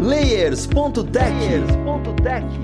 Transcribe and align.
Layers.tech, 0.00 1.34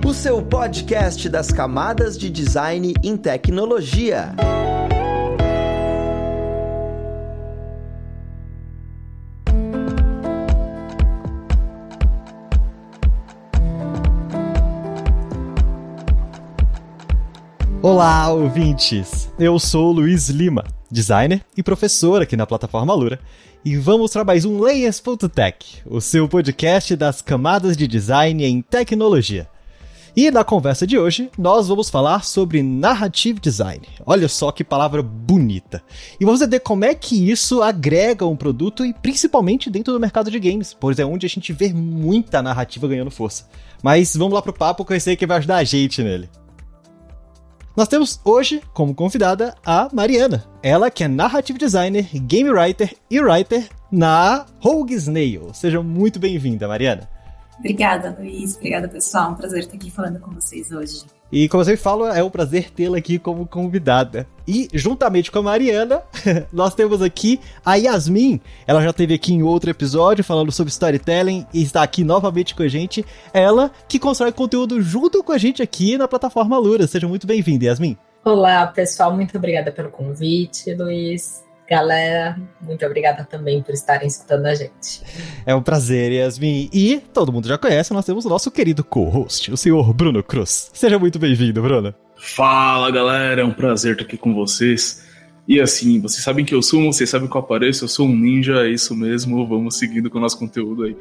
o 0.06 0.14
seu 0.14 0.40
podcast 0.40 1.28
das 1.28 1.52
camadas 1.52 2.16
de 2.16 2.30
design 2.30 2.94
em 3.04 3.14
tecnologia. 3.14 4.34
Olá, 17.82 18.30
ouvintes! 18.30 19.30
Eu 19.38 19.58
sou 19.58 19.92
Luiz 19.92 20.30
Lima, 20.30 20.64
designer 20.90 21.44
e 21.54 21.62
professor 21.62 22.22
aqui 22.22 22.34
na 22.34 22.46
plataforma 22.46 22.94
Lura, 22.94 23.20
e 23.66 23.76
vamos 23.76 24.12
para 24.12 24.22
mais 24.22 24.44
um 24.44 24.60
Layers.tech, 24.60 25.82
o 25.86 26.00
seu 26.00 26.28
podcast 26.28 26.94
das 26.94 27.20
camadas 27.20 27.76
de 27.76 27.88
design 27.88 28.44
em 28.44 28.62
tecnologia. 28.62 29.48
E 30.14 30.30
na 30.30 30.44
conversa 30.44 30.86
de 30.86 30.96
hoje, 30.96 31.28
nós 31.36 31.66
vamos 31.66 31.90
falar 31.90 32.22
sobre 32.22 32.62
narrative 32.62 33.40
design. 33.40 33.84
Olha 34.06 34.28
só 34.28 34.52
que 34.52 34.62
palavra 34.62 35.02
bonita. 35.02 35.82
E 36.20 36.24
vamos 36.24 36.40
entender 36.40 36.60
como 36.60 36.84
é 36.84 36.94
que 36.94 37.28
isso 37.28 37.60
agrega 37.60 38.24
um 38.24 38.36
produto 38.36 38.86
e 38.86 38.94
principalmente 38.94 39.68
dentro 39.68 39.92
do 39.92 39.98
mercado 39.98 40.30
de 40.30 40.38
games, 40.38 40.72
pois 40.72 41.00
é 41.00 41.04
onde 41.04 41.26
a 41.26 41.28
gente 41.28 41.52
vê 41.52 41.72
muita 41.72 42.40
narrativa 42.40 42.86
ganhando 42.86 43.10
força. 43.10 43.48
Mas 43.82 44.14
vamos 44.14 44.34
lá 44.34 44.42
pro 44.42 44.52
papo 44.52 44.84
que 44.84 44.94
eu 44.94 45.00
sei 45.00 45.16
que 45.16 45.26
vai 45.26 45.38
ajudar 45.38 45.56
a 45.56 45.64
gente 45.64 46.04
nele. 46.04 46.30
Nós 47.76 47.88
temos 47.88 48.18
hoje 48.24 48.62
como 48.72 48.94
convidada 48.94 49.54
a 49.62 49.90
Mariana. 49.92 50.46
Ela 50.62 50.90
que 50.90 51.04
é 51.04 51.08
narrative 51.08 51.58
designer, 51.58 52.08
game 52.22 52.48
writer 52.48 52.96
e 53.10 53.20
writer 53.20 53.68
na 53.92 54.46
Rogue 54.60 54.94
Snail. 54.94 55.52
Seja 55.52 55.82
muito 55.82 56.18
bem-vinda, 56.18 56.66
Mariana. 56.66 57.06
Obrigada, 57.58 58.14
Luiz. 58.18 58.56
Obrigada, 58.56 58.88
pessoal. 58.88 59.28
É 59.28 59.30
um 59.30 59.34
prazer 59.34 59.60
estar 59.60 59.76
aqui 59.76 59.90
falando 59.90 60.20
com 60.20 60.30
vocês 60.30 60.70
hoje. 60.70 61.04
E 61.30 61.48
como 61.48 61.62
eu 61.62 61.64
sempre 61.64 61.80
falo, 61.80 62.06
é 62.06 62.22
um 62.22 62.30
prazer 62.30 62.70
tê-la 62.70 62.98
aqui 62.98 63.18
como 63.18 63.46
convidada. 63.46 64.26
E 64.46 64.68
juntamente 64.72 65.32
com 65.32 65.40
a 65.40 65.42
Mariana, 65.42 66.02
nós 66.52 66.74
temos 66.74 67.02
aqui 67.02 67.40
a 67.64 67.74
Yasmin. 67.74 68.40
Ela 68.66 68.80
já 68.82 68.90
esteve 68.90 69.14
aqui 69.14 69.34
em 69.34 69.42
outro 69.42 69.68
episódio 69.68 70.22
falando 70.22 70.52
sobre 70.52 70.70
storytelling 70.70 71.44
e 71.52 71.62
está 71.62 71.82
aqui 71.82 72.04
novamente 72.04 72.54
com 72.54 72.62
a 72.62 72.68
gente. 72.68 73.04
Ela 73.32 73.72
que 73.88 73.98
constrói 73.98 74.30
conteúdo 74.30 74.80
junto 74.80 75.22
com 75.24 75.32
a 75.32 75.38
gente 75.38 75.62
aqui 75.62 75.98
na 75.98 76.06
plataforma 76.06 76.56
Lura. 76.58 76.86
Seja 76.86 77.08
muito 77.08 77.26
bem-vinda, 77.26 77.64
Yasmin. 77.64 77.96
Olá, 78.24 78.66
pessoal. 78.66 79.12
Muito 79.12 79.36
obrigada 79.36 79.72
pelo 79.72 79.90
convite, 79.90 80.72
Luiz. 80.74 81.45
Galera, 81.68 82.40
muito 82.60 82.86
obrigada 82.86 83.24
também 83.24 83.60
por 83.60 83.74
estarem 83.74 84.06
escutando 84.06 84.46
a 84.46 84.54
gente. 84.54 85.02
É 85.44 85.54
um 85.54 85.60
prazer, 85.62 86.12
Yasmin. 86.12 86.70
E 86.72 87.02
todo 87.12 87.32
mundo 87.32 87.48
já 87.48 87.58
conhece, 87.58 87.92
nós 87.92 88.04
temos 88.04 88.24
o 88.24 88.28
nosso 88.28 88.50
querido 88.52 88.84
co-host, 88.84 89.50
o 89.50 89.56
senhor 89.56 89.92
Bruno 89.92 90.22
Cruz. 90.22 90.70
Seja 90.72 90.98
muito 90.98 91.18
bem-vindo, 91.18 91.60
Bruno. 91.60 91.92
Fala, 92.16 92.90
galera. 92.90 93.40
É 93.40 93.44
um 93.44 93.52
prazer 93.52 93.92
estar 93.92 94.04
aqui 94.04 94.16
com 94.16 94.32
vocês. 94.32 95.04
E 95.48 95.60
assim, 95.60 96.00
vocês 96.00 96.24
sabem 96.24 96.44
que 96.44 96.54
eu 96.54 96.60
sou, 96.60 96.92
vocês 96.92 97.08
sabem 97.08 97.28
que 97.28 97.36
eu 97.36 97.40
apareço, 97.40 97.84
eu 97.84 97.88
sou 97.88 98.06
um 98.06 98.16
ninja, 98.16 98.66
é 98.66 98.70
isso 98.70 98.94
mesmo. 98.96 99.46
Vamos 99.46 99.76
seguindo 99.76 100.10
com 100.10 100.18
o 100.18 100.20
nosso 100.20 100.38
conteúdo 100.38 100.84
aí. 100.84 100.96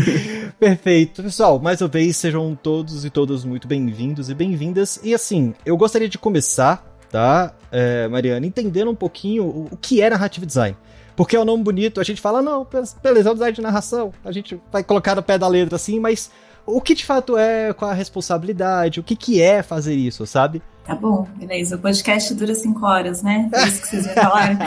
Perfeito. 0.60 1.22
Pessoal, 1.22 1.58
mais 1.58 1.80
uma 1.80 1.88
vez, 1.88 2.16
sejam 2.16 2.54
todos 2.54 3.04
e 3.04 3.10
todas 3.10 3.44
muito 3.44 3.66
bem-vindos 3.66 4.28
e 4.28 4.34
bem-vindas. 4.34 5.00
E 5.02 5.14
assim, 5.14 5.54
eu 5.64 5.76
gostaria 5.76 6.08
de 6.08 6.18
começar 6.18 6.95
tá, 7.10 7.54
é, 7.70 8.08
Mariana, 8.08 8.46
entendendo 8.46 8.90
um 8.90 8.94
pouquinho 8.94 9.44
o, 9.44 9.68
o 9.72 9.76
que 9.76 10.00
é 10.00 10.10
narrative 10.10 10.46
design. 10.46 10.76
Porque 11.14 11.34
é 11.34 11.40
um 11.40 11.44
nome 11.44 11.62
bonito, 11.62 12.00
a 12.00 12.04
gente 12.04 12.20
fala, 12.20 12.42
não, 12.42 12.66
beleza, 13.02 13.28
é 13.28 13.32
um 13.32 13.34
design 13.34 13.54
de 13.54 13.62
narração, 13.62 14.12
a 14.24 14.30
gente 14.30 14.60
vai 14.70 14.84
colocar 14.84 15.14
no 15.14 15.22
pé 15.22 15.38
da 15.38 15.48
letra 15.48 15.76
assim, 15.76 15.98
mas 15.98 16.30
o 16.66 16.80
que 16.80 16.94
de 16.94 17.06
fato 17.06 17.38
é, 17.38 17.72
qual 17.72 17.90
a 17.90 17.94
responsabilidade, 17.94 19.00
o 19.00 19.02
que, 19.02 19.16
que 19.16 19.40
é 19.40 19.62
fazer 19.62 19.94
isso, 19.94 20.26
sabe? 20.26 20.60
Tá 20.84 20.94
bom, 20.94 21.26
beleza. 21.36 21.76
O 21.76 21.78
podcast 21.78 22.32
dura 22.34 22.54
cinco 22.54 22.86
horas, 22.86 23.22
né? 23.22 23.48
É 23.52 23.66
isso 23.66 23.82
que 23.82 23.88
vocês 23.88 24.06
vão 24.06 24.14
falar. 24.14 24.56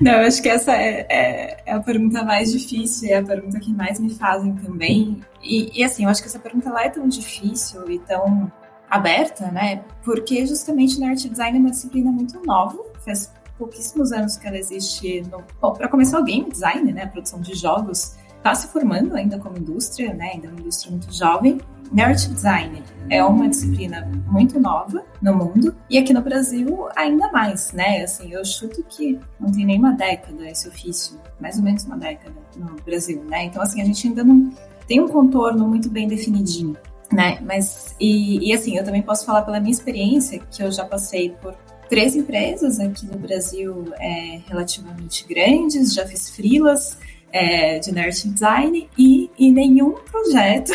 Não, 0.00 0.12
eu 0.12 0.26
acho 0.26 0.42
que 0.42 0.48
essa 0.48 0.72
é, 0.72 1.06
é, 1.08 1.62
é, 1.66 1.72
a 1.72 1.80
pergunta 1.80 2.24
mais 2.24 2.52
difícil, 2.52 3.08
é 3.08 3.18
a 3.18 3.22
pergunta 3.22 3.58
que 3.60 3.72
mais 3.72 4.00
me 4.00 4.10
fazem 4.10 4.54
também. 4.56 5.20
E, 5.42 5.80
e 5.80 5.84
assim, 5.84 6.04
eu 6.04 6.10
acho 6.10 6.20
que 6.20 6.28
essa 6.28 6.38
pergunta 6.38 6.70
lá 6.70 6.84
é 6.84 6.88
tão 6.88 7.08
difícil 7.08 7.88
e 7.90 7.98
tão 8.00 8.50
aberta, 8.92 9.50
né? 9.50 9.82
Porque 10.04 10.44
justamente 10.46 11.00
na 11.00 11.08
arte 11.08 11.26
design 11.26 11.56
é 11.56 11.60
uma 11.60 11.70
disciplina 11.70 12.12
muito 12.12 12.38
nova, 12.44 12.78
faz 13.02 13.32
pouquíssimos 13.56 14.12
anos 14.12 14.36
que 14.36 14.46
ela 14.46 14.58
existe. 14.58 15.22
No... 15.30 15.42
Bom, 15.60 15.72
para 15.72 15.88
começar 15.88 16.20
o 16.20 16.24
game 16.24 16.50
design, 16.50 16.92
né? 16.92 17.04
A 17.04 17.08
produção 17.08 17.40
de 17.40 17.54
jogos 17.54 18.16
está 18.36 18.54
se 18.54 18.68
formando 18.68 19.14
ainda 19.14 19.38
como 19.38 19.56
indústria, 19.56 20.12
né? 20.12 20.32
Ainda 20.34 20.48
é 20.48 20.50
uma 20.50 20.60
indústria 20.60 20.90
muito 20.90 21.10
jovem. 21.10 21.58
Art 21.98 22.26
design 22.26 22.82
é 23.10 23.22
uma 23.22 23.48
disciplina 23.48 24.10
muito 24.26 24.58
nova 24.58 25.04
no 25.20 25.34
mundo 25.34 25.74
e 25.90 25.98
aqui 25.98 26.14
no 26.14 26.22
Brasil 26.22 26.88
ainda 26.96 27.30
mais, 27.30 27.72
né? 27.72 28.02
Assim, 28.02 28.32
eu 28.32 28.44
chuto 28.44 28.82
que 28.88 29.18
não 29.38 29.50
tem 29.52 29.66
nem 29.66 29.78
uma 29.78 29.92
década 29.92 30.48
esse 30.48 30.68
ofício, 30.68 31.18
mais 31.38 31.56
ou 31.58 31.62
menos 31.62 31.84
uma 31.84 31.98
década 31.98 32.34
no 32.56 32.76
Brasil, 32.84 33.22
né? 33.24 33.44
Então, 33.44 33.62
assim, 33.62 33.80
a 33.82 33.84
gente 33.84 34.08
ainda 34.08 34.24
não 34.24 34.50
tem 34.86 35.00
um 35.00 35.08
contorno 35.08 35.68
muito 35.68 35.90
bem 35.90 36.08
definidinho 36.08 36.76
né? 37.12 37.38
Mas, 37.42 37.94
e, 38.00 38.50
e 38.50 38.52
assim, 38.52 38.76
eu 38.76 38.84
também 38.84 39.02
posso 39.02 39.24
falar 39.24 39.42
pela 39.42 39.60
minha 39.60 39.72
experiência, 39.72 40.40
que 40.50 40.62
eu 40.62 40.70
já 40.72 40.84
passei 40.84 41.30
por 41.30 41.54
três 41.88 42.16
empresas 42.16 42.80
aqui 42.80 43.06
no 43.06 43.18
Brasil 43.18 43.92
é, 44.00 44.40
relativamente 44.46 45.26
grandes, 45.28 45.92
já 45.92 46.06
fiz 46.06 46.30
frilas 46.30 46.96
é, 47.32 47.78
de 47.78 47.92
nerd 47.92 48.28
design 48.28 48.88
e 48.96 49.30
em 49.38 49.52
nenhum 49.52 49.92
projeto 49.92 50.72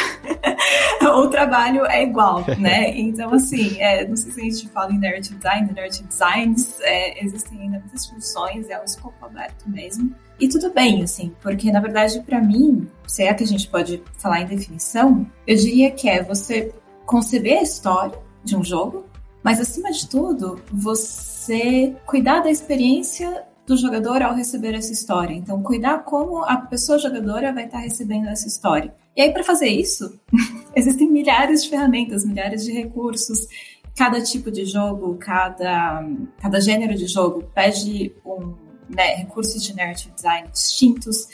o 1.02 1.28
trabalho 1.28 1.86
é 1.86 2.04
igual, 2.04 2.44
né? 2.60 2.92
Então, 2.98 3.34
assim, 3.34 3.80
é, 3.80 4.08
não 4.08 4.16
sei 4.16 4.32
se 4.32 4.42
a 4.42 4.44
gente 4.44 4.70
fala 4.70 4.92
em 4.92 4.98
nerd 4.98 5.30
design, 5.30 5.72
nerd 5.72 6.04
designs, 6.04 6.80
é, 6.82 7.24
existem 7.24 7.62
ainda 7.62 7.80
muitas 7.80 8.06
funções, 8.08 8.70
é 8.70 8.80
um 8.80 8.84
escopo 8.84 9.26
aberto 9.26 9.70
mesmo. 9.70 10.14
E 10.40 10.48
tudo 10.48 10.72
bem, 10.72 11.04
assim, 11.04 11.34
porque 11.42 11.72
na 11.72 11.80
verdade, 11.80 12.22
para 12.22 12.42
mim, 12.42 12.88
que 13.08 13.44
a 13.44 13.48
gente 13.48 13.68
pode 13.68 14.04
falar 14.18 14.42
em 14.42 14.48
definição, 14.48 15.26
eu 15.46 15.56
diria 15.56 15.92
que 15.92 16.10
é 16.10 16.24
você 16.24 16.74
conceber 17.06 17.60
a 17.60 17.64
história 17.64 18.20
de 18.44 18.56
um 18.56 18.64
jogo, 18.64 19.06
mas 19.44 19.60
acima 19.60 19.92
de 19.92 20.08
tudo, 20.08 20.62
você 20.72 21.96
cuidar 22.06 22.42
da 22.42 22.52
experiência 22.52 23.46
do 23.66 23.76
jogador 23.76 24.22
ao 24.22 24.34
receber 24.34 24.74
essa 24.74 24.94
história. 24.94 25.34
Então, 25.34 25.62
cuidar 25.62 26.00
como 26.04 26.44
a 26.44 26.58
pessoa 26.58 26.98
jogadora 26.98 27.54
vai 27.54 27.66
estar 27.66 27.80
recebendo 27.80 28.28
essa 28.28 28.48
história. 28.48 28.96
E 29.16 29.22
aí, 29.22 29.32
para 29.32 29.44
fazer 29.44 29.68
isso, 29.68 30.18
existem 30.76 31.10
milhares 31.10 31.64
de 31.64 31.70
ferramentas, 31.70 32.26
milhares 32.26 32.64
de 32.64 32.72
recursos. 32.72 33.48
Cada 33.96 34.22
tipo 34.22 34.50
de 34.50 34.64
jogo, 34.66 35.16
cada, 35.16 36.08
cada 36.42 36.62
gênero 36.62 36.96
de 36.96 37.08
jogo 37.08 37.44
pede 37.54 38.14
um 38.26 38.54
né, 38.90 39.16
recursos 39.16 39.62
de 39.62 39.76
narrative 39.76 40.14
design 40.14 40.48
distintos. 40.50 41.28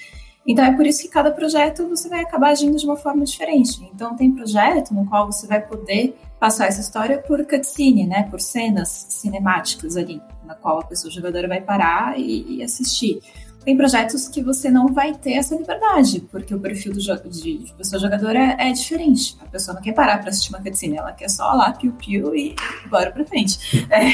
Então 0.46 0.66
é 0.66 0.76
por 0.76 0.86
isso 0.86 1.02
que 1.02 1.08
cada 1.08 1.32
projeto 1.32 1.88
você 1.88 2.10
vai 2.10 2.22
acabar 2.22 2.50
agindo 2.50 2.78
de 2.78 2.86
uma 2.86 2.98
forma 2.98 3.24
diferente. 3.24 3.82
Então 3.94 4.16
tem 4.16 4.32
projeto 4.32 4.94
no 4.94 5.06
qual 5.06 5.32
você 5.32 5.48
vai 5.48 5.62
poder 5.62 6.18
passar 6.40 6.68
essa 6.68 6.82
história 6.82 7.20
por 7.20 7.46
cutscene, 7.46 8.06
né, 8.06 8.28
por 8.30 8.42
cenas 8.42 9.08
cinemáticas 9.10 9.96
ali, 9.96 10.22
na 10.46 10.56
qual 10.56 10.80
a 10.80 10.84
pessoa 10.84 11.10
jogadora 11.10 11.48
vai 11.48 11.62
parar 11.62 12.20
e, 12.20 12.58
e 12.58 12.64
assistir. 12.64 13.22
Tem 13.64 13.78
projetos 13.78 14.28
que 14.28 14.44
você 14.44 14.70
não 14.70 14.88
vai 14.88 15.14
ter 15.14 15.34
essa 15.34 15.56
liberdade, 15.56 16.20
porque 16.30 16.54
o 16.54 16.60
perfil 16.60 16.92
do 16.92 17.00
de, 17.00 17.60
de 17.60 17.74
pessoa 17.74 17.98
jogadora 17.98 18.58
é 18.60 18.72
diferente. 18.74 19.38
A 19.42 19.46
pessoa 19.46 19.76
não 19.76 19.82
quer 19.82 19.94
parar 19.94 20.18
para 20.20 20.30
assistir 20.30 20.50
uma 20.50 20.62
cutscene, 20.62 20.98
ela 20.98 21.14
quer 21.14 21.30
só 21.30 21.54
lá, 21.54 21.72
piu-piu 21.72 22.36
e 22.36 22.56
bora 22.90 23.12
pra 23.12 23.24
frente. 23.26 23.88
É, 23.94 24.08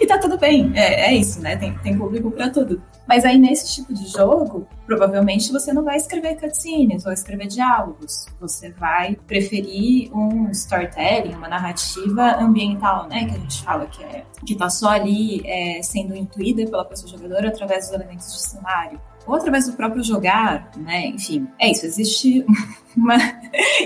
e 0.00 0.06
tá 0.06 0.16
tudo 0.18 0.38
bem, 0.38 0.70
é, 0.74 1.08
é 1.08 1.14
isso, 1.14 1.40
né? 1.40 1.56
Tem, 1.56 1.76
tem 1.78 1.98
público 1.98 2.30
para 2.30 2.48
tudo. 2.50 2.80
Mas 3.12 3.26
aí 3.26 3.36
nesse 3.36 3.74
tipo 3.74 3.92
de 3.92 4.06
jogo, 4.06 4.66
provavelmente 4.86 5.52
você 5.52 5.70
não 5.70 5.84
vai 5.84 5.98
escrever 5.98 6.40
cutscenes 6.40 7.04
ou 7.04 7.12
escrever 7.12 7.46
diálogos. 7.46 8.24
Você 8.40 8.70
vai 8.70 9.16
preferir 9.26 10.10
um 10.16 10.48
storytelling, 10.50 11.34
uma 11.34 11.46
narrativa 11.46 12.36
ambiental, 12.40 13.06
né? 13.08 13.26
Que 13.26 13.32
a 13.32 13.38
gente 13.38 13.62
fala 13.62 13.84
que 13.84 14.02
é 14.02 14.24
que 14.46 14.54
tá 14.54 14.70
só 14.70 14.88
ali 14.88 15.42
é, 15.44 15.82
sendo 15.82 16.16
intuída 16.16 16.64
pela 16.64 16.86
pessoa 16.86 17.12
jogadora 17.12 17.48
através 17.48 17.84
dos 17.84 17.94
elementos 17.96 18.32
de 18.32 18.40
cenário 18.40 18.98
ou 19.26 19.34
através 19.34 19.66
do 19.66 19.74
próprio 19.74 20.02
jogar, 20.02 20.70
né? 20.74 21.08
Enfim, 21.08 21.46
é 21.58 21.70
isso. 21.70 21.84
Existe 21.84 22.46
uma 22.96 23.18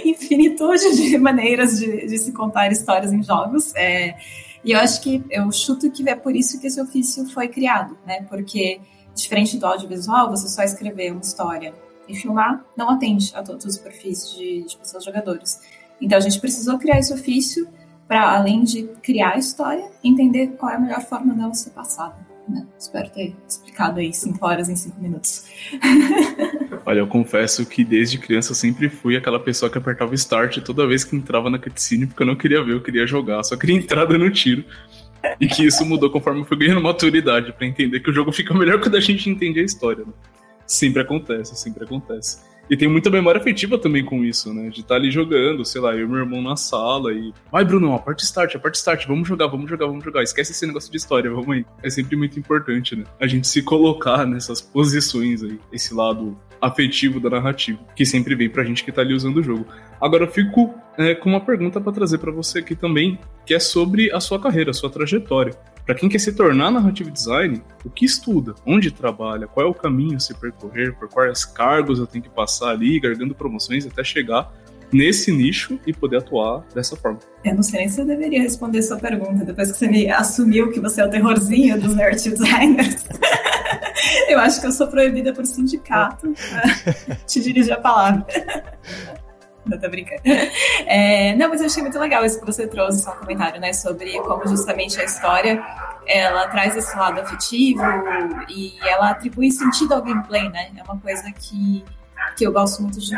infinitude 0.05 0.95
de 0.95 1.19
maneiras 1.19 1.81
de, 1.81 2.07
de 2.07 2.17
se 2.17 2.31
contar 2.31 2.71
histórias 2.71 3.13
em 3.13 3.25
jogos. 3.25 3.75
É, 3.75 4.17
e 4.65 4.71
eu 4.71 4.79
acho 4.79 5.01
que 5.01 5.21
eu 5.29 5.51
chuto 5.51 5.91
que 5.91 6.09
é 6.09 6.15
por 6.15 6.37
isso 6.37 6.61
que 6.61 6.69
esse 6.69 6.81
ofício 6.81 7.29
foi 7.31 7.49
criado, 7.49 7.99
né? 8.07 8.23
Porque 8.29 8.81
Diferente 9.17 9.57
do 9.57 9.67
audiovisual, 9.67 10.31
você 10.31 10.47
só 10.47 10.63
escrever 10.63 11.11
uma 11.11 11.23
história 11.23 11.75
e 12.07 12.15
filmar 12.15 12.65
não 12.77 12.91
atende 12.91 13.33
a 13.35 13.43
todos 13.43 13.65
os 13.65 13.79
perfis 13.79 14.31
de, 14.31 14.65
de 14.65 14.77
pessoas. 14.77 15.05
Então 16.01 16.19
a 16.19 16.21
gente 16.21 16.39
precisou 16.39 16.79
criar 16.79 16.99
esse 16.99 17.13
ofício 17.13 17.67
para, 18.07 18.37
além 18.37 18.63
de 18.63 18.85
criar 19.03 19.35
a 19.35 19.39
história, 19.39 19.91
entender 20.05 20.49
qual 20.59 20.71
é 20.71 20.77
a 20.77 20.79
melhor 20.79 21.01
forma 21.01 21.35
dela 21.35 21.55
ser 21.55 21.71
passada. 21.71 22.15
Né? 22.49 22.65
Espero 22.79 23.11
ter 23.11 23.35
explicado 23.49 23.99
aí 23.99 24.13
5 24.13 24.47
horas 24.47 24.69
em 24.69 24.77
5 24.77 25.01
minutos. 25.01 25.47
Olha, 26.87 27.01
eu 27.01 27.09
confesso 27.09 27.67
que 27.67 27.85
desde 27.85 28.19
criança 28.19 28.53
eu 28.53 28.55
sempre 28.55 28.89
fui 28.89 29.17
aquela 29.17 29.41
pessoa 29.41 29.69
que 29.69 29.79
apertava 29.79 30.15
start 30.15 30.59
toda 30.63 30.87
vez 30.87 31.03
que 31.03 31.17
entrava 31.17 31.51
na 31.51 31.59
cutscene, 31.59 32.07
porque 32.07 32.23
eu 32.23 32.27
não 32.27 32.37
queria 32.37 32.63
ver, 32.63 32.75
eu 32.75 32.83
queria 32.83 33.07
jogar, 33.07 33.43
só 33.43 33.57
queria 33.57 33.77
entrar 33.77 34.05
dando 34.05 34.31
tiro. 34.31 34.65
E 35.41 35.47
que 35.47 35.67
isso 35.67 35.85
mudou 35.85 36.11
conforme 36.11 36.41
eu 36.41 36.45
fui 36.45 36.57
ganhando 36.57 36.81
maturidade 36.81 37.53
para 37.53 37.67
entender 37.67 38.01
que 38.01 38.11
o 38.11 38.13
jogo 38.13 38.33
fica 38.33 38.55
melhor 38.55 38.81
quando 38.81 38.97
a 38.97 39.01
gente 39.01 39.29
entende 39.29 39.61
a 39.61 39.63
história. 39.63 40.05
Né? 40.05 40.13
Sempre 40.67 41.03
acontece, 41.03 41.55
sempre 41.57 41.85
acontece. 41.85 42.39
E 42.69 42.77
tem 42.77 42.89
muita 42.89 43.09
memória 43.11 43.41
afetiva 43.41 43.79
também 43.79 44.05
com 44.05 44.25
isso, 44.25 44.53
né? 44.53 44.69
De 44.71 44.81
estar 44.81 44.89
tá 44.89 44.95
ali 44.97 45.11
jogando, 45.11 45.65
sei 45.65 45.81
lá, 45.81 45.95
eu 45.95 46.07
e 46.07 46.09
meu 46.09 46.19
irmão 46.19 46.43
na 46.43 46.57
sala 46.57 47.13
e. 47.13 47.33
Vai, 47.51 47.65
Bruno, 47.65 47.95
aparte 47.95 48.25
start, 48.25 48.57
aparte 48.57 48.77
start, 48.77 49.07
vamos 49.07 49.29
jogar, 49.29 49.47
vamos 49.47 49.71
jogar, 49.71 49.87
vamos 49.87 50.05
jogar. 50.05 50.23
Esquece 50.23 50.51
esse 50.51 50.67
negócio 50.67 50.91
de 50.91 50.97
história, 50.97 51.31
vamos 51.31 51.49
aí. 51.49 51.65
É 51.83 51.89
sempre 51.89 52.17
muito 52.17 52.39
importante, 52.39 52.97
né? 52.97 53.05
A 53.21 53.27
gente 53.27 53.47
se 53.47 53.63
colocar 53.63 54.27
nessas 54.27 54.61
posições 54.61 55.45
aí, 55.45 55.61
esse 55.73 55.95
lado 55.95 56.37
afetivo 56.67 57.21
da 57.21 57.31
narrativa, 57.31 57.79
que 57.95 58.05
sempre 58.05 58.35
vem 58.35 58.49
pra 58.49 58.65
gente 58.65 58.85
que 58.85 58.93
tá 58.93 59.01
ali 59.01 59.15
usando 59.15 59.39
o 59.39 59.43
jogo. 59.43 59.67
Agora 60.01 60.25
eu 60.25 60.31
fico 60.31 60.75
é, 60.99 61.15
com 61.15 61.31
uma 61.31 61.41
pergunta 61.41 61.81
para 61.81 61.93
trazer 61.93 62.19
para 62.19 62.33
você 62.33 62.59
aqui 62.59 62.75
também, 62.75 63.19
que 63.45 63.55
é 63.55 63.59
sobre 63.59 64.11
a 64.13 64.21
sua 64.21 64.41
carreira, 64.41 64.71
a 64.71 64.75
sua 64.75 64.91
trajetória. 64.91 65.55
Para 65.85 65.95
quem 65.95 66.09
quer 66.09 66.19
se 66.19 66.35
tornar 66.35 66.71
narrative 66.71 67.11
design, 67.11 67.63
o 67.85 67.91
que 67.91 68.05
estuda, 68.05 68.55
onde 68.67 68.91
trabalha, 68.91 69.47
qual 69.47 69.67
é 69.67 69.71
o 69.71 69.75
caminho 69.75 70.17
a 70.17 70.21
se 70.21 70.35
percorrer, 70.35 70.95
por 70.99 71.09
quais 71.09 71.45
cargos 71.45 71.99
eu 71.99 72.07
tenho 72.07 72.25
que 72.25 72.31
passar 72.31 72.71
ali, 72.71 72.99
gargando 72.99 73.35
promoções 73.35 73.87
até 73.87 74.03
chegar 74.03 74.53
nesse 74.93 75.33
nicho 75.33 75.79
e 75.87 75.93
poder 75.93 76.19
atuar 76.19 76.65
dessa 76.75 76.97
forma. 76.97 77.19
Eu 77.45 77.55
não 77.55 77.63
sei 77.63 77.81
nem 77.81 77.89
se 77.89 78.01
eu 78.01 78.07
deveria 78.07 78.43
responder 78.43 78.83
sua 78.83 78.99
pergunta, 78.99 79.45
depois 79.45 79.73
que 79.73 79.79
você 79.79 79.89
me 79.89 80.11
assumiu 80.11 80.71
que 80.71 80.81
você 80.81 81.01
é 81.01 81.07
o 81.07 81.11
terrorzinho 81.11 81.81
dos 81.81 81.95
narrative 81.95 82.37
designers. 82.37 83.05
eu 84.29 84.39
acho 84.39 84.61
que 84.61 84.67
eu 84.67 84.73
sou 84.73 84.87
proibida 84.87 85.33
por 85.33 85.47
sindicato. 85.47 86.33
Te 87.27 87.41
dirigir 87.41 87.73
a 87.73 87.81
palavra. 87.81 88.27
Não, 89.67 89.79
tô 89.79 89.89
brincando. 89.89 90.23
É, 90.87 91.35
não, 91.35 91.49
mas 91.49 91.61
eu 91.61 91.67
achei 91.67 91.83
muito 91.83 91.99
legal 91.99 92.25
isso 92.25 92.39
que 92.39 92.47
você 92.47 92.67
trouxe, 92.67 93.03
seu 93.03 93.13
comentário, 93.13 93.61
né? 93.61 93.73
Sobre 93.73 94.13
como 94.21 94.47
justamente 94.47 95.01
a 95.01 95.05
história 95.05 95.61
ela 96.07 96.47
traz 96.49 96.77
esse 96.77 96.97
lado 96.97 97.21
afetivo 97.21 97.83
e 98.49 98.79
ela 98.89 99.11
atribui 99.11 99.51
sentido 99.51 99.95
ao 99.95 100.03
gameplay, 100.03 100.49
né? 100.51 100.71
É 100.77 100.83
uma 100.85 100.99
coisa 100.99 101.31
que, 101.33 101.85
que 102.37 102.47
eu 102.47 102.53
gosto 102.53 102.83
muito 102.83 103.01
de. 103.01 103.17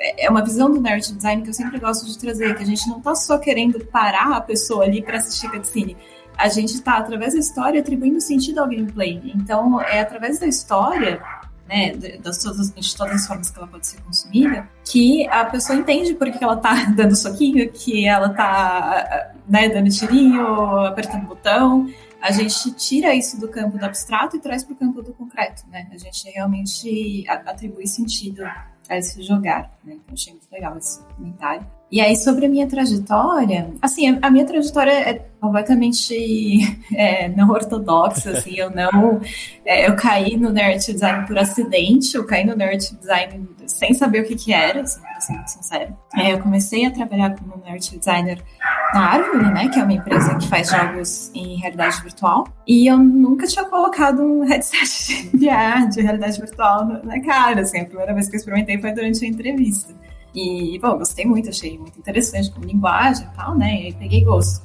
É 0.00 0.30
uma 0.30 0.42
visão 0.42 0.70
do 0.70 0.80
narrative 0.80 1.16
design 1.16 1.42
que 1.42 1.50
eu 1.50 1.54
sempre 1.54 1.78
gosto 1.78 2.06
de 2.06 2.18
trazer, 2.18 2.56
que 2.56 2.62
a 2.62 2.66
gente 2.66 2.88
não 2.88 3.00
tá 3.00 3.14
só 3.14 3.36
querendo 3.38 3.84
parar 3.86 4.36
a 4.36 4.40
pessoa 4.40 4.84
ali 4.84 5.02
para 5.02 5.18
assistir 5.18 5.50
cutscene. 5.50 5.96
A 6.38 6.48
gente 6.48 6.72
está, 6.72 6.96
através 6.96 7.34
da 7.34 7.38
história, 7.38 7.80
atribuindo 7.80 8.18
sentido 8.20 8.60
ao 8.60 8.68
gameplay. 8.68 9.20
Então, 9.34 9.78
é 9.82 10.00
através 10.00 10.38
da 10.38 10.46
história 10.46 11.20
né, 11.70 11.92
das 12.18 12.42
todas, 12.42 12.74
de 12.74 12.96
todas 12.96 13.14
as 13.14 13.26
formas 13.26 13.50
que 13.50 13.58
ela 13.58 13.68
pode 13.68 13.86
ser 13.86 14.00
consumida, 14.00 14.68
que 14.84 15.28
a 15.28 15.44
pessoa 15.44 15.78
entende 15.78 16.14
por 16.14 16.30
que 16.30 16.42
ela 16.42 16.56
tá 16.56 16.86
dando 16.96 17.14
soquinho, 17.14 17.70
que 17.70 18.06
ela 18.06 18.30
tá 18.30 19.32
né, 19.48 19.68
dando 19.68 19.88
tirinho, 19.88 20.44
apertando 20.84 21.26
botão. 21.26 21.88
A 22.20 22.32
gente 22.32 22.72
tira 22.72 23.14
isso 23.14 23.40
do 23.40 23.48
campo 23.48 23.78
do 23.78 23.84
abstrato 23.84 24.36
e 24.36 24.40
traz 24.40 24.64
para 24.64 24.74
o 24.74 24.76
campo 24.76 25.00
do 25.00 25.12
concreto, 25.12 25.62
né? 25.70 25.88
A 25.90 25.96
gente 25.96 26.28
realmente 26.28 27.24
atribui 27.28 27.86
sentido 27.86 28.42
a 28.90 28.98
esse 28.98 29.22
jogar, 29.22 29.70
né? 29.84 29.94
Então 29.94 30.12
achei 30.12 30.32
muito 30.32 30.50
legal 30.52 30.76
esse 30.76 31.00
comentário. 31.16 31.64
E 31.92 32.00
aí, 32.00 32.16
sobre 32.16 32.46
a 32.46 32.48
minha 32.48 32.68
trajetória, 32.68 33.72
assim, 33.80 34.18
a, 34.20 34.30
minha 34.30 34.44
trajetória 34.44 34.92
é 34.92 35.14
completamente 35.40 36.58
é, 36.94 37.28
não 37.28 37.48
ortodoxa, 37.48 38.30
assim, 38.36 38.56
eu 38.56 38.70
não... 38.70 39.20
É, 39.64 39.88
eu 39.88 39.96
caí 39.96 40.36
no 40.36 40.50
nerd 40.50 40.92
design 40.92 41.26
por 41.26 41.38
acidente, 41.38 42.16
eu 42.16 42.26
caí 42.26 42.44
no 42.44 42.56
nerd 42.56 42.96
design 42.96 43.48
sem 43.66 43.94
saber 43.94 44.22
o 44.22 44.26
que 44.26 44.34
que 44.34 44.52
era, 44.52 44.82
assim, 44.82 45.00
pra 45.00 45.20
ser 45.20 45.32
muito 45.32 45.48
sincero. 45.48 45.96
É, 46.16 46.32
eu 46.32 46.40
comecei 46.40 46.84
a 46.84 46.90
trabalhar 46.90 47.36
como 47.36 47.62
nerd 47.64 47.96
designer 47.96 48.42
na 48.92 49.10
Árvore, 49.10 49.52
né, 49.52 49.68
que 49.68 49.78
é 49.78 49.82
uma 49.82 49.92
empresa 49.92 50.34
que 50.36 50.48
faz 50.48 50.70
jogos 50.70 51.30
em 51.34 51.56
realidade 51.56 52.02
virtual, 52.02 52.46
e 52.66 52.90
eu 52.90 52.98
nunca 52.98 53.46
tinha 53.46 53.64
colocado 53.64 54.20
um 54.20 54.44
headset 54.44 55.30
de 55.30 55.38
VR, 55.46 55.88
de 55.88 56.00
realidade 56.00 56.40
virtual 56.40 56.86
na 57.04 57.20
cara, 57.22 57.62
assim, 57.62 57.80
a 57.80 57.84
primeira 57.84 58.12
vez 58.14 58.28
que 58.28 58.36
eu 58.36 58.38
experimentei 58.38 58.80
foi 58.80 58.92
durante 58.92 59.24
a 59.24 59.28
entrevista. 59.28 59.94
E, 60.34 60.78
bom, 60.80 60.96
gostei 60.96 61.24
muito, 61.24 61.48
achei 61.48 61.78
muito 61.78 61.98
interessante 61.98 62.50
como 62.52 62.64
linguagem 62.64 63.26
e 63.26 63.36
tal, 63.36 63.56
né? 63.56 63.88
E 63.88 63.92
peguei 63.94 64.24
gosto. 64.24 64.64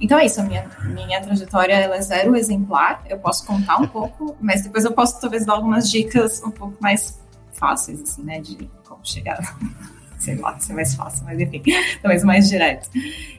Então 0.00 0.18
é 0.18 0.26
isso, 0.26 0.40
a 0.40 0.44
minha, 0.44 0.70
minha 0.84 1.20
trajetória 1.20 1.72
ela 1.72 1.96
é 1.96 2.00
zero 2.00 2.36
exemplar, 2.36 3.02
eu 3.08 3.18
posso 3.18 3.44
contar 3.44 3.78
um 3.78 3.86
pouco, 3.86 4.36
mas 4.40 4.62
depois 4.62 4.84
eu 4.84 4.92
posso 4.92 5.20
talvez 5.20 5.44
dar 5.44 5.54
algumas 5.54 5.90
dicas 5.90 6.40
um 6.44 6.50
pouco 6.50 6.76
mais 6.80 7.20
fáceis, 7.52 8.00
assim, 8.02 8.22
né? 8.22 8.40
De 8.40 8.70
como 8.86 9.00
chegar, 9.02 9.38
sei 10.28 10.36
lá, 10.36 10.58
ser 10.58 10.74
mais 10.74 10.94
fácil, 10.94 11.24
mas 11.24 11.40
enfim, 11.40 11.62
talvez 12.02 12.22
mais 12.22 12.48
direto. 12.48 12.90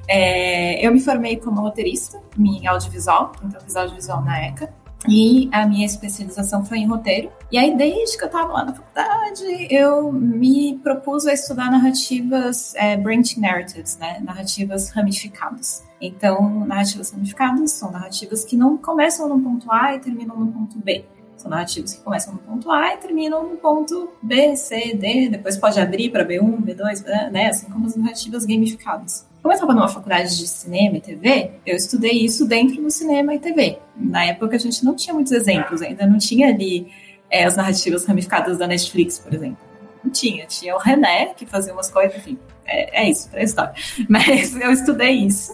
É, 0.07 0.85
eu 0.85 0.91
me 0.91 0.99
formei 0.99 1.37
como 1.37 1.61
roteirista 1.61 2.19
em 2.37 2.65
audiovisual, 2.65 3.31
então 3.43 3.61
fiz 3.61 3.75
audiovisual 3.75 4.23
na 4.23 4.45
ECA. 4.45 4.73
E 5.07 5.47
a 5.53 5.65
minha 5.65 5.85
especialização 5.85 6.65
foi 6.65 6.79
em 6.79 6.87
roteiro. 6.87 7.31
E 7.49 7.57
aí, 7.57 7.75
desde 7.77 8.17
que 8.17 8.23
eu 8.23 8.27
estava 8.27 8.51
lá 8.51 8.65
na 8.65 8.73
faculdade, 8.73 9.67
eu 9.69 10.11
me 10.11 10.77
propus 10.83 11.25
a 11.25 11.31
estudar 11.31 11.71
narrativas, 11.71 12.75
é, 12.75 12.97
branching 12.97 13.39
narratives, 13.39 13.97
né? 13.97 14.19
Narrativas 14.19 14.89
ramificadas. 14.89 15.85
Então, 16.01 16.65
narrativas 16.65 17.11
ramificadas 17.11 17.71
são 17.71 17.91
narrativas 17.91 18.43
que 18.43 18.57
não 18.57 18.75
começam 18.75 19.29
no 19.29 19.39
ponto 19.39 19.71
A 19.71 19.95
e 19.95 19.99
terminam 19.99 20.37
no 20.37 20.51
ponto 20.51 20.77
B. 20.79 21.05
São 21.39 21.49
narrativas 21.49 21.93
que 21.93 22.01
começam 22.01 22.33
no 22.33 22.39
ponto 22.39 22.69
A 22.69 22.93
e 22.93 22.97
terminam 22.97 23.47
no 23.47 23.55
ponto 23.55 24.11
B, 24.21 24.57
C, 24.57 24.93
D, 24.93 25.29
depois 25.29 25.55
pode 25.55 25.79
abrir 25.79 26.09
para 26.11 26.25
B1, 26.25 26.61
B2, 26.61 27.31
né? 27.31 27.47
Assim 27.47 27.69
como 27.69 27.87
as 27.87 27.95
narrativas 27.95 28.45
gamificadas. 28.45 29.25
Como 29.41 29.53
eu 29.53 29.55
estava 29.55 29.73
numa 29.73 29.87
faculdade 29.87 30.37
de 30.37 30.45
cinema 30.45 30.97
e 30.97 31.01
TV, 31.01 31.51
eu 31.65 31.77
estudei 31.77 32.11
isso 32.25 32.45
dentro 32.45 32.81
do 32.81 32.91
cinema 32.91 33.33
e 33.33 33.39
TV. 33.39 33.77
Na 33.95 34.25
época 34.25 34.57
a 34.57 34.59
gente 34.59 34.83
não 34.83 34.93
tinha 34.95 35.13
muitos 35.13 35.31
exemplos, 35.31 35.81
ainda 35.81 36.05
não 36.05 36.17
tinha 36.17 36.49
ali 36.49 36.91
é, 37.31 37.45
as 37.45 37.55
narrativas 37.55 38.03
ramificadas 38.03 38.57
da 38.57 38.67
Netflix, 38.67 39.17
por 39.17 39.33
exemplo. 39.33 39.68
Não 40.03 40.11
tinha, 40.11 40.45
tinha 40.45 40.75
o 40.75 40.79
René, 40.79 41.33
que 41.33 41.45
fazia 41.45 41.73
umas 41.73 41.89
coisas, 41.91 42.15
enfim, 42.17 42.39
é, 42.65 43.03
é 43.03 43.09
isso 43.09 43.29
para 43.29 43.39
a 43.39 43.43
história. 43.43 43.73
Mas 44.07 44.55
eu 44.55 44.71
estudei 44.71 45.25
isso. 45.25 45.53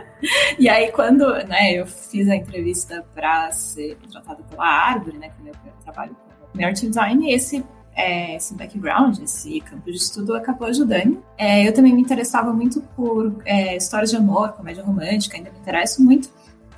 e 0.58 0.68
aí, 0.68 0.92
quando 0.92 1.26
né, 1.46 1.72
eu 1.72 1.86
fiz 1.86 2.28
a 2.28 2.36
entrevista 2.36 3.04
para 3.14 3.50
ser 3.52 3.96
contratada 3.96 4.42
pela 4.42 4.66
Árvore, 4.66 5.18
né, 5.18 5.30
quando 5.36 5.48
eu, 5.48 5.54
eu 5.66 5.72
trabalho 5.82 6.14
com 6.52 6.58
Merit 6.58 6.86
Design, 6.86 7.32
esse 7.32 7.64
é, 7.98 8.36
esse 8.36 8.54
background, 8.54 9.18
esse 9.18 9.60
campo 9.60 9.90
de 9.90 9.96
estudo 9.96 10.36
acabou 10.36 10.68
ajudando. 10.68 11.20
É, 11.36 11.66
eu 11.66 11.74
também 11.74 11.92
me 11.92 12.00
interessava 12.00 12.52
muito 12.52 12.80
por 12.94 13.42
é, 13.44 13.76
histórias 13.76 14.10
de 14.10 14.16
amor, 14.16 14.52
comédia 14.52 14.84
romântica, 14.84 15.36
ainda 15.36 15.50
me 15.50 15.58
interesso 15.58 16.00
muito. 16.00 16.30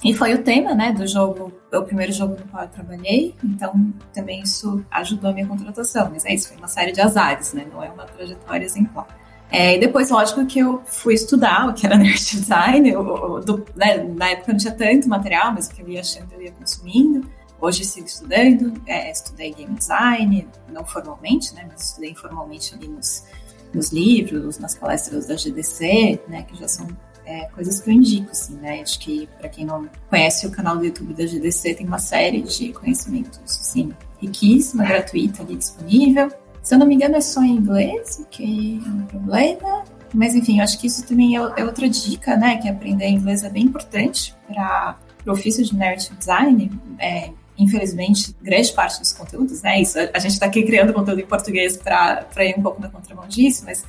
E 0.02 0.14
foi 0.14 0.32
o 0.34 0.42
tema, 0.42 0.74
né, 0.74 0.92
do 0.92 1.06
jogo, 1.06 1.52
o 1.70 1.82
primeiro 1.82 2.12
jogo 2.12 2.34
no 2.34 2.48
qual 2.48 2.64
eu 2.64 2.70
trabalhei, 2.70 3.34
então 3.44 3.92
também 4.14 4.40
isso 4.40 4.82
ajudou 4.90 5.30
a 5.30 5.32
minha 5.32 5.46
contratação. 5.46 6.08
Mas 6.10 6.24
é 6.24 6.34
isso, 6.34 6.48
foi 6.48 6.56
uma 6.56 6.68
série 6.68 6.92
de 6.92 7.00
azares, 7.00 7.52
né, 7.52 7.66
não 7.70 7.82
é 7.82 7.90
uma 7.90 8.04
trajetória 8.06 8.64
exemplar. 8.64 9.06
É, 9.52 9.76
e 9.76 9.80
depois, 9.80 10.10
lógico, 10.10 10.46
que 10.46 10.60
eu 10.60 10.80
fui 10.86 11.14
estudar 11.14 11.68
o 11.68 11.74
que 11.74 11.84
era 11.84 11.96
nerd 11.98 12.18
design, 12.18 12.88
eu, 12.88 13.40
do, 13.40 13.66
né, 13.76 13.98
na 13.98 14.30
época 14.30 14.52
não 14.52 14.58
tinha 14.58 14.72
tanto 14.72 15.08
material, 15.08 15.52
mas 15.52 15.66
o 15.66 15.74
que 15.74 15.82
eu 15.82 15.88
ia 15.88 16.00
achando 16.00 16.32
eu 16.32 16.42
ia 16.42 16.52
consumindo. 16.52 17.28
Hoje 17.60 17.84
sigo 17.84 18.06
estudando, 18.06 18.72
é, 18.86 19.10
estudei 19.10 19.52
game 19.52 19.74
design, 19.74 20.48
não 20.72 20.82
formalmente, 20.82 21.54
né, 21.54 21.66
mas 21.70 21.88
estudei 21.88 22.12
informalmente 22.12 22.74
ali 22.74 22.88
nos, 22.88 23.26
nos 23.74 23.92
livros, 23.92 24.58
nas 24.58 24.74
palestras 24.74 25.26
da 25.26 25.34
GDC, 25.34 26.22
né, 26.26 26.42
que 26.44 26.56
já 26.56 26.66
são 26.66 26.88
é, 27.30 27.44
coisas 27.54 27.80
que 27.80 27.88
eu 27.88 27.94
indico, 27.94 28.32
assim, 28.32 28.54
né, 28.54 28.80
acho 28.82 28.98
que 28.98 29.28
para 29.38 29.48
quem 29.48 29.64
não 29.64 29.88
conhece 30.08 30.48
o 30.48 30.50
canal 30.50 30.76
do 30.76 30.84
YouTube 30.84 31.14
da 31.14 31.24
GDC, 31.24 31.74
tem 31.74 31.86
uma 31.86 32.00
série 32.00 32.42
de 32.42 32.72
conhecimentos, 32.72 33.38
assim, 33.44 33.92
riquíssima, 34.20 34.84
gratuita 34.84 35.42
ali 35.42 35.54
disponível. 35.54 36.28
Se 36.60 36.74
eu 36.74 36.78
não 36.78 36.86
me 36.86 36.96
engano, 36.96 37.14
é 37.14 37.20
só 37.20 37.40
em 37.42 37.56
inglês, 37.56 38.18
o 38.18 38.24
que 38.26 38.82
é 38.84 38.88
um 38.88 39.06
problema. 39.06 39.84
Mas, 40.12 40.34
enfim, 40.34 40.58
eu 40.58 40.64
acho 40.64 40.78
que 40.80 40.88
isso 40.88 41.06
também 41.06 41.36
é, 41.36 41.40
é 41.56 41.64
outra 41.64 41.88
dica, 41.88 42.36
né? 42.36 42.56
Que 42.56 42.68
aprender 42.68 43.06
inglês 43.06 43.44
é 43.44 43.48
bem 43.48 43.64
importante 43.64 44.34
para 44.48 44.96
o 45.24 45.30
ofício 45.30 45.64
de 45.64 45.74
nerd 45.74 46.10
design. 46.18 46.70
É, 46.98 47.30
infelizmente, 47.56 48.34
grande 48.42 48.72
parte 48.72 48.98
dos 48.98 49.12
conteúdos, 49.12 49.62
né? 49.62 49.80
Isso, 49.80 49.98
a 49.98 50.18
gente 50.18 50.32
está 50.32 50.46
aqui 50.46 50.64
criando 50.64 50.92
conteúdo 50.92 51.20
em 51.20 51.26
português 51.26 51.76
para 51.76 52.26
ir 52.44 52.58
um 52.58 52.62
pouco 52.62 52.80
na 52.80 52.88
contramão 52.88 53.26
disso, 53.28 53.62
mas 53.64 53.84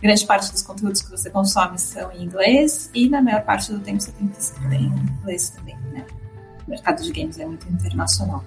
grande 0.00 0.26
parte 0.26 0.50
dos 0.52 0.62
conteúdos 0.62 1.02
que 1.02 1.10
você 1.10 1.30
consome 1.30 1.78
são 1.78 2.12
em 2.12 2.24
inglês 2.24 2.90
e 2.94 3.08
na 3.08 3.22
maior 3.22 3.42
parte 3.42 3.72
do 3.72 3.80
tempo 3.80 4.00
você 4.00 4.12
tem 4.12 4.28
que 4.28 4.40
estudar 4.40 4.74
em 4.74 4.86
inglês 4.86 5.50
também, 5.50 5.76
né? 5.92 6.04
O 6.66 6.70
mercado 6.70 7.02
de 7.02 7.12
games 7.12 7.38
é 7.38 7.46
muito 7.46 7.68
internacional. 7.68 8.44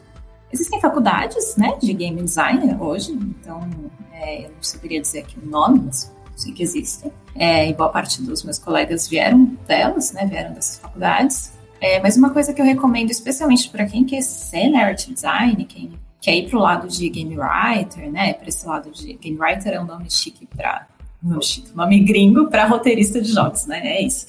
Existem 0.51 0.79
faculdades, 0.79 1.57
né, 1.57 1.77
de 1.81 1.93
game 1.93 2.23
design 2.23 2.75
hoje, 2.79 3.11
então 3.11 3.69
é, 4.13 4.45
eu 4.45 4.49
não 4.51 4.63
saberia 4.63 5.01
dizer 5.01 5.19
aqui 5.19 5.37
o 5.39 5.45
nome, 5.45 5.81
mas 5.85 6.11
sei 6.35 6.53
que 6.53 6.63
existem. 6.63 7.11
É, 7.35 7.69
e 7.69 7.73
boa 7.73 7.89
parte 7.89 8.21
dos 8.21 8.43
meus 8.43 8.57
colegas 8.57 9.07
vieram 9.07 9.57
delas, 9.67 10.13
né, 10.13 10.25
vieram 10.25 10.53
dessas 10.53 10.79
faculdades. 10.79 11.51
É, 11.81 11.99
mas 12.01 12.17
uma 12.17 12.31
coisa 12.31 12.53
que 12.53 12.61
eu 12.61 12.65
recomendo, 12.65 13.11
especialmente 13.11 13.69
para 13.69 13.85
quem 13.85 14.05
quer 14.05 14.21
ser 14.21 14.69
narrative 14.69 15.13
design, 15.13 15.65
quem 15.65 15.93
quer 16.21 16.35
ir 16.35 16.49
para 16.49 16.57
o 16.57 16.61
lado 16.61 16.87
de 16.87 17.09
game 17.09 17.37
writer, 17.37 18.11
né? 18.11 18.33
Para 18.33 18.47
esse 18.47 18.65
lado 18.65 18.89
de 18.91 19.13
game 19.13 19.37
writer 19.39 19.73
é 19.73 19.79
um 19.79 19.85
nome 19.85 20.09
chique 20.09 20.47
para 20.47 20.87
nome 21.21 21.99
gringo 22.01 22.47
para 22.47 22.65
roteirista 22.65 23.21
de 23.21 23.31
jogos, 23.31 23.65
né? 23.65 23.81
É 23.83 24.01
isso. 24.01 24.27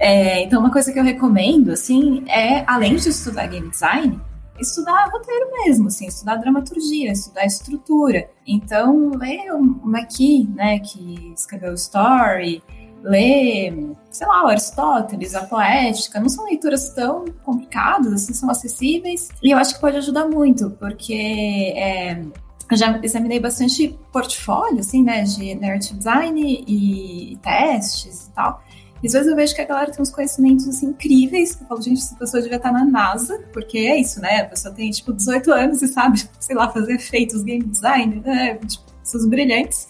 É, 0.00 0.42
então, 0.42 0.60
uma 0.60 0.70
coisa 0.70 0.92
que 0.92 0.98
eu 0.98 1.04
recomendo, 1.04 1.72
assim, 1.72 2.24
é 2.28 2.64
além 2.66 2.96
de 2.96 3.08
estudar 3.08 3.48
game 3.48 3.68
design, 3.68 4.20
estudar 4.60 5.10
roteiro 5.10 5.50
mesmo, 5.64 5.88
assim, 5.88 6.06
estudar 6.06 6.36
dramaturgia, 6.36 7.12
estudar 7.12 7.44
estrutura. 7.44 8.28
Então, 8.46 9.10
ler 9.16 9.52
o 9.52 9.60
McKee, 9.84 10.48
né, 10.54 10.78
que 10.78 11.32
escreveu 11.36 11.74
Story, 11.74 12.62
ler, 13.02 13.92
sei 14.10 14.26
lá, 14.26 14.48
Aristóteles, 14.48 15.34
a 15.34 15.44
Poética, 15.44 16.20
não 16.20 16.28
são 16.28 16.44
leituras 16.44 16.90
tão 16.94 17.24
complicadas, 17.44 18.12
assim, 18.12 18.34
são 18.34 18.50
acessíveis, 18.50 19.28
e 19.42 19.50
eu 19.50 19.58
acho 19.58 19.74
que 19.74 19.80
pode 19.80 19.96
ajudar 19.96 20.28
muito, 20.28 20.70
porque 20.70 21.72
é, 21.76 22.22
eu 22.70 22.76
já 22.76 23.00
examinei 23.02 23.40
bastante 23.40 23.98
portfólio, 24.12 24.80
assim, 24.80 25.02
né, 25.02 25.22
de 25.22 25.54
narrative 25.54 25.98
design 25.98 26.64
e 26.66 27.38
testes 27.42 28.26
e 28.26 28.32
tal, 28.32 28.62
e 29.02 29.06
às 29.06 29.12
vezes 29.12 29.28
eu 29.28 29.36
vejo 29.36 29.54
que 29.54 29.60
a 29.60 29.64
galera 29.64 29.92
tem 29.92 30.02
uns 30.02 30.10
conhecimentos 30.10 30.66
assim, 30.68 30.86
incríveis, 30.86 31.54
que 31.54 31.62
eu 31.62 31.68
falo, 31.68 31.80
gente, 31.80 31.98
essa 31.98 32.16
pessoa 32.16 32.42
devia 32.42 32.56
estar 32.56 32.72
na 32.72 32.84
NASA, 32.84 33.38
porque 33.52 33.78
é 33.78 34.00
isso, 34.00 34.20
né? 34.20 34.40
A 34.40 34.46
pessoa 34.46 34.74
tem, 34.74 34.90
tipo, 34.90 35.12
18 35.12 35.52
anos 35.52 35.82
e 35.82 35.88
sabe, 35.88 36.22
sei 36.40 36.56
lá, 36.56 36.68
fazer 36.68 36.94
efeitos, 36.94 37.42
game 37.42 37.64
design, 37.64 38.20
né? 38.24 38.56
Tipo, 38.56 38.84
pessoas 39.00 39.26
brilhantes. 39.26 39.86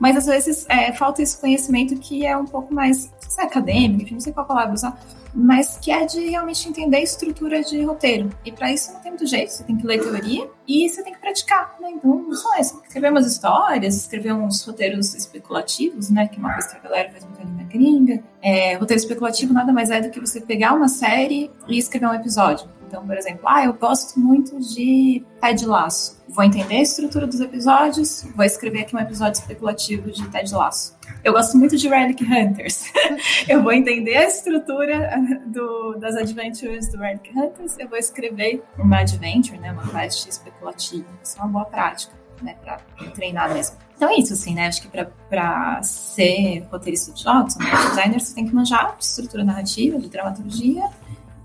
Mas 0.00 0.16
às 0.16 0.26
vezes 0.26 0.66
é, 0.68 0.92
falta 0.92 1.22
esse 1.22 1.38
conhecimento 1.38 1.94
que 1.96 2.26
é 2.26 2.36
um 2.36 2.46
pouco 2.46 2.74
mais, 2.74 3.12
acadêmico, 3.38 4.12
não 4.12 4.20
sei 4.20 4.32
qual 4.32 4.46
palavra 4.46 4.74
usar, 4.74 4.98
mas 5.32 5.78
que 5.78 5.92
é 5.92 6.04
de 6.04 6.30
realmente 6.30 6.68
entender 6.68 6.96
a 6.96 7.02
estrutura 7.02 7.62
de 7.62 7.82
roteiro. 7.84 8.30
E 8.44 8.50
para 8.50 8.72
isso 8.72 8.92
não 8.92 9.00
tem 9.00 9.12
muito 9.12 9.26
jeito, 9.26 9.52
você 9.52 9.62
tem 9.62 9.76
que 9.76 9.86
ler 9.86 10.00
teoria 10.00 10.50
e 10.66 10.88
você 10.88 11.02
tem 11.02 11.12
que 11.12 11.20
praticar, 11.20 11.76
né? 11.80 11.90
Então, 11.90 12.34
só 12.34 12.58
isso. 12.58 12.80
Escrever 12.84 13.10
umas 13.10 13.26
histórias, 13.26 13.96
escrever 13.96 14.32
uns 14.32 14.64
roteiros 14.64 15.14
especulativos, 15.14 16.10
né? 16.10 16.26
Que 16.28 16.38
uma 16.38 16.52
coisa 16.54 16.68
que 16.70 16.76
a 16.76 16.80
galera 16.80 17.10
faz 17.10 17.24
muito 17.24 17.40
ali 17.40 17.52
na 17.52 17.64
gringa. 17.64 18.24
É, 18.42 18.74
roteiro 18.74 19.00
especulativo 19.00 19.52
nada 19.52 19.72
mais 19.72 19.90
é 19.90 20.00
do 20.00 20.10
que 20.10 20.18
você 20.18 20.40
pegar 20.40 20.72
uma 20.72 20.88
série 20.88 21.50
e 21.68 21.78
escrever 21.78 22.06
um 22.06 22.14
episódio. 22.14 22.66
Então, 22.90 23.06
por 23.06 23.16
exemplo, 23.16 23.42
ah, 23.46 23.64
eu 23.64 23.72
gosto 23.72 24.18
muito 24.18 24.58
de 24.58 25.24
Ted 25.40 25.64
Laço. 25.64 26.20
Vou 26.28 26.42
entender 26.42 26.74
a 26.74 26.82
estrutura 26.82 27.24
dos 27.24 27.40
episódios, 27.40 28.26
vou 28.34 28.44
escrever 28.44 28.80
aqui 28.80 28.96
um 28.96 28.98
episódio 28.98 29.40
especulativo 29.40 30.10
de 30.10 30.28
Ted 30.28 30.52
Laço. 30.52 30.98
Eu 31.22 31.32
gosto 31.32 31.56
muito 31.56 31.76
de 31.76 31.88
Relic 31.88 32.24
Hunters. 32.24 32.92
eu 33.48 33.62
vou 33.62 33.72
entender 33.72 34.16
a 34.16 34.26
estrutura 34.26 35.08
do, 35.46 35.94
das 36.00 36.16
adventures 36.16 36.88
do 36.88 36.98
Relic 36.98 37.30
Hunters, 37.30 37.78
eu 37.78 37.88
vou 37.88 37.96
escrever 37.96 38.60
uma 38.76 38.98
adventure, 38.98 39.56
né, 39.56 39.70
uma 39.70 39.86
quest 39.86 40.26
especulativa. 40.26 41.06
Isso 41.22 41.38
é 41.38 41.42
uma 41.42 41.48
boa 41.48 41.66
prática, 41.66 42.12
né, 42.42 42.56
para 42.60 42.78
treinar 43.14 43.54
mesmo. 43.54 43.76
Então 43.96 44.10
é 44.10 44.16
isso, 44.16 44.32
assim, 44.32 44.54
né? 44.54 44.66
Acho 44.66 44.82
que 44.82 44.88
para 45.28 45.80
ser 45.84 46.66
roteirista 46.72 47.12
de 47.12 47.22
jogos, 47.22 47.54
né, 47.56 47.66
designer, 47.70 48.18
você 48.18 48.34
tem 48.34 48.48
que 48.48 48.54
manjar 48.54 48.96
de 48.96 49.04
estrutura 49.04 49.44
narrativa, 49.44 49.96
de 49.96 50.08
dramaturgia, 50.08 50.90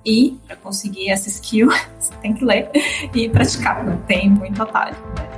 e 0.05 0.37
para 0.45 0.55
conseguir 0.57 1.09
essa 1.09 1.27
skill, 1.29 1.69
você 1.99 2.13
tem 2.21 2.33
que 2.33 2.45
ler 2.45 2.69
e 3.13 3.27
praticar, 3.27 3.83
não 3.83 3.97
tem 4.03 4.29
muito 4.29 4.61
atalho. 4.61 4.95
Né? 5.17 5.35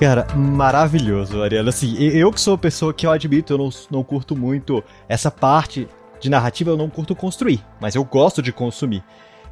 Cara, 0.00 0.26
maravilhoso, 0.34 1.42
Ariana. 1.42 1.68
Assim, 1.68 1.96
eu 1.96 2.32
que 2.32 2.40
sou 2.40 2.54
uma 2.54 2.58
pessoa 2.58 2.92
que 2.92 3.06
eu 3.06 3.12
admito, 3.12 3.52
eu 3.52 3.58
não, 3.58 3.70
não 3.90 4.02
curto 4.04 4.34
muito 4.34 4.82
essa 5.08 5.30
parte 5.30 5.88
de 6.20 6.28
narrativa, 6.28 6.70
eu 6.70 6.76
não 6.76 6.90
curto 6.90 7.14
construir, 7.14 7.64
mas 7.80 7.94
eu 7.94 8.04
gosto 8.04 8.42
de 8.42 8.52
consumir 8.52 9.04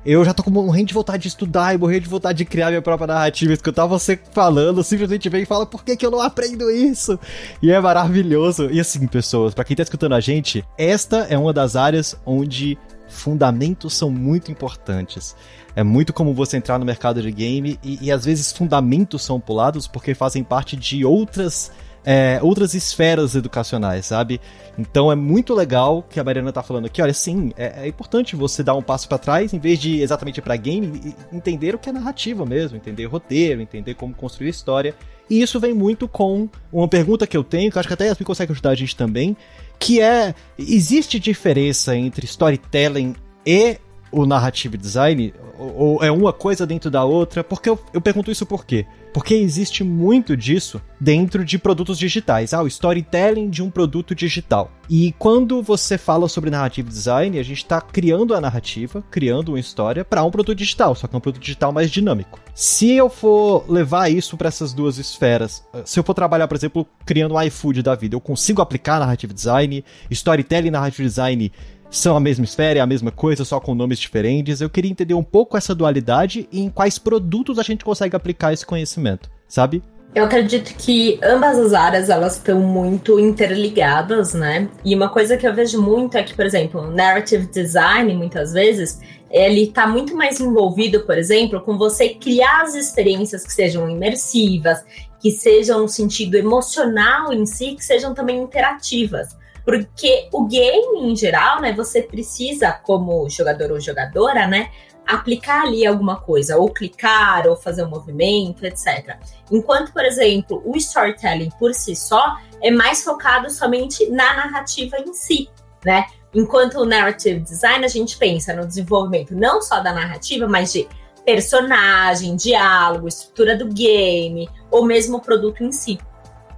eu 0.04 0.24
já 0.24 0.34
tô 0.34 0.48
morrendo 0.50 0.88
de 0.88 0.94
vontade 0.94 1.22
de 1.22 1.28
estudar 1.28 1.74
e 1.74 1.78
morrendo 1.78 2.02
de 2.02 2.08
vontade 2.08 2.38
de 2.38 2.44
criar 2.44 2.68
minha 2.68 2.82
própria 2.82 3.06
narrativa. 3.06 3.52
Escutar 3.52 3.86
você 3.86 4.18
falando, 4.32 4.82
simplesmente 4.82 5.28
vem 5.28 5.42
e 5.42 5.46
fala, 5.46 5.64
por 5.64 5.84
que, 5.84 5.96
que 5.96 6.04
eu 6.04 6.10
não 6.10 6.20
aprendo 6.20 6.70
isso? 6.70 7.18
E 7.62 7.70
é 7.70 7.80
maravilhoso. 7.80 8.68
E 8.70 8.80
assim, 8.80 9.06
pessoas, 9.06 9.54
para 9.54 9.64
quem 9.64 9.76
tá 9.76 9.82
escutando 9.82 10.14
a 10.14 10.20
gente, 10.20 10.64
esta 10.76 11.18
é 11.28 11.38
uma 11.38 11.52
das 11.52 11.76
áreas 11.76 12.16
onde 12.26 12.76
fundamentos 13.08 13.94
são 13.94 14.10
muito 14.10 14.50
importantes. 14.50 15.36
É 15.76 15.82
muito 15.82 16.12
como 16.12 16.34
você 16.34 16.56
entrar 16.56 16.78
no 16.78 16.84
mercado 16.84 17.22
de 17.22 17.30
game 17.30 17.78
e, 17.82 17.98
e 18.02 18.12
às 18.12 18.24
vezes 18.24 18.52
fundamentos 18.52 19.22
são 19.22 19.38
pulados 19.38 19.86
porque 19.86 20.14
fazem 20.14 20.42
parte 20.42 20.76
de 20.76 21.04
outras 21.04 21.70
é, 22.04 22.38
outras 22.42 22.74
esferas 22.74 23.34
educacionais, 23.34 24.06
sabe? 24.06 24.40
Então 24.78 25.12
é 25.12 25.14
muito 25.14 25.54
legal 25.54 26.02
que 26.08 26.18
a 26.18 26.24
Mariana 26.24 26.52
tá 26.52 26.62
falando 26.62 26.86
aqui. 26.86 27.00
Olha, 27.00 27.14
sim, 27.14 27.52
é, 27.56 27.84
é 27.84 27.88
importante 27.88 28.34
você 28.34 28.62
dar 28.62 28.74
um 28.74 28.82
passo 28.82 29.08
para 29.08 29.18
trás, 29.18 29.52
em 29.52 29.58
vez 29.58 29.78
de 29.78 30.00
exatamente 30.00 30.40
para 30.40 30.56
game, 30.56 31.14
entender 31.32 31.74
o 31.74 31.78
que 31.78 31.88
é 31.88 31.92
narrativa 31.92 32.44
mesmo, 32.44 32.76
entender 32.76 33.06
roteiro, 33.06 33.60
entender 33.60 33.94
como 33.94 34.14
construir 34.14 34.48
história. 34.48 34.94
E 35.30 35.40
isso 35.40 35.60
vem 35.60 35.72
muito 35.72 36.08
com 36.08 36.48
uma 36.72 36.88
pergunta 36.88 37.26
que 37.26 37.36
eu 37.36 37.44
tenho, 37.44 37.70
que 37.70 37.76
eu 37.76 37.80
acho 37.80 37.88
que 37.88 37.94
até 37.94 38.04
a 38.04 38.08
Yasmin 38.08 38.24
consegue 38.24 38.52
ajudar 38.52 38.70
a 38.70 38.74
gente 38.74 38.96
também, 38.96 39.36
que 39.78 40.00
é: 40.00 40.34
existe 40.58 41.18
diferença 41.18 41.96
entre 41.96 42.26
storytelling 42.26 43.14
e 43.46 43.78
o 44.12 44.26
narrative 44.26 44.76
design? 44.76 45.34
Ou, 45.58 45.74
ou, 45.74 46.04
é 46.04 46.10
uma 46.10 46.32
coisa 46.32 46.66
dentro 46.66 46.90
da 46.90 47.04
outra? 47.04 47.42
Porque 47.42 47.68
eu, 47.68 47.78
eu 47.92 48.00
pergunto 48.00 48.30
isso 48.30 48.46
por 48.46 48.64
quê? 48.64 48.86
Porque 49.12 49.34
existe 49.34 49.82
muito 49.82 50.36
disso 50.36 50.80
dentro 51.00 51.44
de 51.44 51.58
produtos 51.58 51.98
digitais. 51.98 52.54
Ah, 52.54 52.62
o 52.62 52.66
storytelling 52.66 53.50
de 53.50 53.62
um 53.62 53.70
produto 53.70 54.14
digital. 54.14 54.70
E 54.88 55.12
quando 55.18 55.62
você 55.62 55.96
fala 55.96 56.28
sobre 56.28 56.50
narrative 56.50 56.88
design, 56.88 57.38
a 57.38 57.42
gente 57.42 57.58
está 57.58 57.80
criando 57.80 58.34
a 58.34 58.40
narrativa, 58.40 59.02
criando 59.10 59.50
uma 59.50 59.60
história 59.60 60.04
para 60.04 60.22
um 60.22 60.30
produto 60.30 60.56
digital, 60.56 60.94
só 60.94 61.06
que 61.06 61.14
é 61.14 61.18
um 61.18 61.20
produto 61.20 61.42
digital 61.42 61.72
mais 61.72 61.90
dinâmico. 61.90 62.38
Se 62.54 62.92
eu 62.92 63.08
for 63.08 63.64
levar 63.70 64.10
isso 64.10 64.36
para 64.36 64.48
essas 64.48 64.74
duas 64.74 64.98
esferas, 64.98 65.64
se 65.84 65.98
eu 65.98 66.04
for 66.04 66.12
trabalhar, 66.12 66.46
por 66.46 66.56
exemplo, 66.56 66.86
criando 67.06 67.34
um 67.34 67.42
iFood 67.42 67.82
da 67.82 67.94
vida, 67.94 68.14
eu 68.14 68.20
consigo 68.20 68.60
aplicar 68.60 68.98
narrative 68.98 69.32
design, 69.32 69.84
storytelling 70.10 70.70
narrative 70.70 71.04
design 71.04 71.52
são 71.92 72.16
a 72.16 72.20
mesma 72.20 72.44
esfera, 72.44 72.78
é 72.78 72.82
a 72.82 72.86
mesma 72.86 73.10
coisa, 73.10 73.44
só 73.44 73.60
com 73.60 73.74
nomes 73.74 73.98
diferentes. 73.98 74.60
Eu 74.62 74.70
queria 74.70 74.90
entender 74.90 75.12
um 75.12 75.22
pouco 75.22 75.58
essa 75.58 75.74
dualidade 75.74 76.48
e 76.50 76.60
em 76.60 76.70
quais 76.70 76.98
produtos 76.98 77.58
a 77.58 77.62
gente 77.62 77.84
consegue 77.84 78.16
aplicar 78.16 78.52
esse 78.52 78.64
conhecimento, 78.64 79.30
sabe? 79.46 79.82
Eu 80.14 80.24
acredito 80.24 80.74
que 80.76 81.18
ambas 81.22 81.58
as 81.58 81.72
áreas 81.72 82.08
elas 82.08 82.36
estão 82.36 82.60
muito 82.60 83.20
interligadas, 83.20 84.32
né? 84.34 84.68
E 84.84 84.94
uma 84.94 85.08
coisa 85.10 85.36
que 85.36 85.46
eu 85.46 85.54
vejo 85.54 85.80
muito 85.80 86.16
é 86.16 86.22
que, 86.22 86.34
por 86.34 86.44
exemplo, 86.44 86.90
narrative 86.90 87.46
design, 87.46 88.14
muitas 88.14 88.52
vezes, 88.52 89.00
ele 89.30 89.64
está 89.64 89.86
muito 89.86 90.16
mais 90.16 90.40
envolvido, 90.40 91.00
por 91.00 91.16
exemplo, 91.16 91.60
com 91.60 91.78
você 91.78 92.10
criar 92.10 92.62
as 92.62 92.74
experiências 92.74 93.44
que 93.44 93.52
sejam 93.52 93.88
imersivas, 93.88 94.82
que 95.20 95.30
sejam 95.30 95.80
no 95.80 95.88
sentido 95.88 96.36
emocional 96.36 97.32
em 97.32 97.46
si, 97.46 97.74
que 97.74 97.84
sejam 97.84 98.12
também 98.12 98.42
interativas. 98.42 99.36
Porque 99.64 100.28
o 100.32 100.46
game, 100.46 101.12
em 101.12 101.16
geral, 101.16 101.60
né, 101.60 101.72
você 101.72 102.02
precisa, 102.02 102.72
como 102.72 103.28
jogador 103.28 103.70
ou 103.70 103.80
jogadora, 103.80 104.46
né, 104.46 104.70
aplicar 105.06 105.62
ali 105.62 105.86
alguma 105.86 106.20
coisa, 106.20 106.56
ou 106.56 106.68
clicar, 106.68 107.46
ou 107.46 107.56
fazer 107.56 107.84
um 107.84 107.88
movimento, 107.88 108.64
etc. 108.64 109.16
Enquanto, 109.50 109.92
por 109.92 110.04
exemplo, 110.04 110.62
o 110.64 110.76
storytelling 110.76 111.50
por 111.58 111.74
si 111.74 111.94
só 111.94 112.36
é 112.60 112.70
mais 112.70 113.02
focado 113.02 113.50
somente 113.50 114.08
na 114.10 114.34
narrativa 114.34 114.96
em 114.98 115.12
si, 115.12 115.48
né? 115.84 116.06
Enquanto 116.34 116.78
o 116.78 116.86
narrative 116.86 117.40
design, 117.40 117.84
a 117.84 117.88
gente 117.88 118.16
pensa 118.16 118.54
no 118.54 118.66
desenvolvimento 118.66 119.34
não 119.34 119.60
só 119.60 119.80
da 119.80 119.92
narrativa, 119.92 120.48
mas 120.48 120.72
de 120.72 120.88
personagem, 121.26 122.36
diálogo, 122.36 123.06
estrutura 123.06 123.56
do 123.56 123.68
game, 123.68 124.48
ou 124.70 124.84
mesmo 124.84 125.18
o 125.18 125.20
produto 125.20 125.62
em 125.62 125.70
si. 125.70 125.98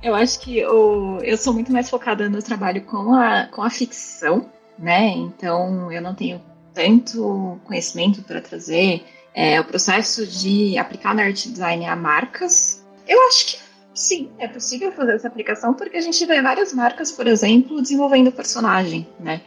Eu 0.05 0.15
acho 0.15 0.39
que 0.41 0.63
o, 0.67 1.19
eu 1.23 1.35
sou 1.39 1.55
muito 1.55 1.73
mais 1.73 1.89
focada 1.89 2.29
no 2.29 2.43
trabalho 2.43 2.83
com 2.83 3.15
a, 3.15 3.47
com 3.47 3.63
a 3.63 3.71
ficção, 3.71 4.51
né? 4.79 5.09
Então 5.09 5.91
eu 5.91 6.03
não 6.03 6.15
tenho 6.15 6.43
tanto 6.75 7.59
conhecimento 7.65 8.23
para 8.23 8.43
trazer 8.43 9.03
é, 9.35 9.59
o 9.59 9.65
processo 9.65 10.27
de 10.27 10.77
aplicar 10.77 11.19
art 11.19 11.47
design 11.47 11.87
a 11.87 11.97
marcas. 11.97 12.85
Eu 13.09 13.19
acho 13.29 13.47
que 13.47 13.59
sim, 13.95 14.31
é 14.39 14.47
possível 14.47 14.93
fazer 14.93 15.15
essa 15.15 15.27
aplicação 15.27 15.73
porque 15.73 15.97
a 15.97 16.03
gente 16.03 16.27
vê 16.27 16.43
várias 16.43 16.75
marcas, 16.75 17.11
por 17.11 17.27
exemplo, 17.27 17.81
desenvolvendo 17.81 18.31
personagem, 18.31 19.09
né? 19.19 19.41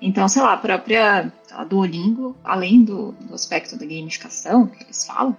Então, 0.00 0.28
sei 0.28 0.40
lá, 0.40 0.52
a 0.52 0.58
própria 0.58 1.32
a 1.50 1.64
Duolingo, 1.64 2.36
além 2.44 2.84
do, 2.84 3.10
do 3.12 3.34
aspecto 3.34 3.76
da 3.76 3.84
gamificação 3.84 4.68
que 4.68 4.84
eles 4.84 5.04
falam, 5.04 5.36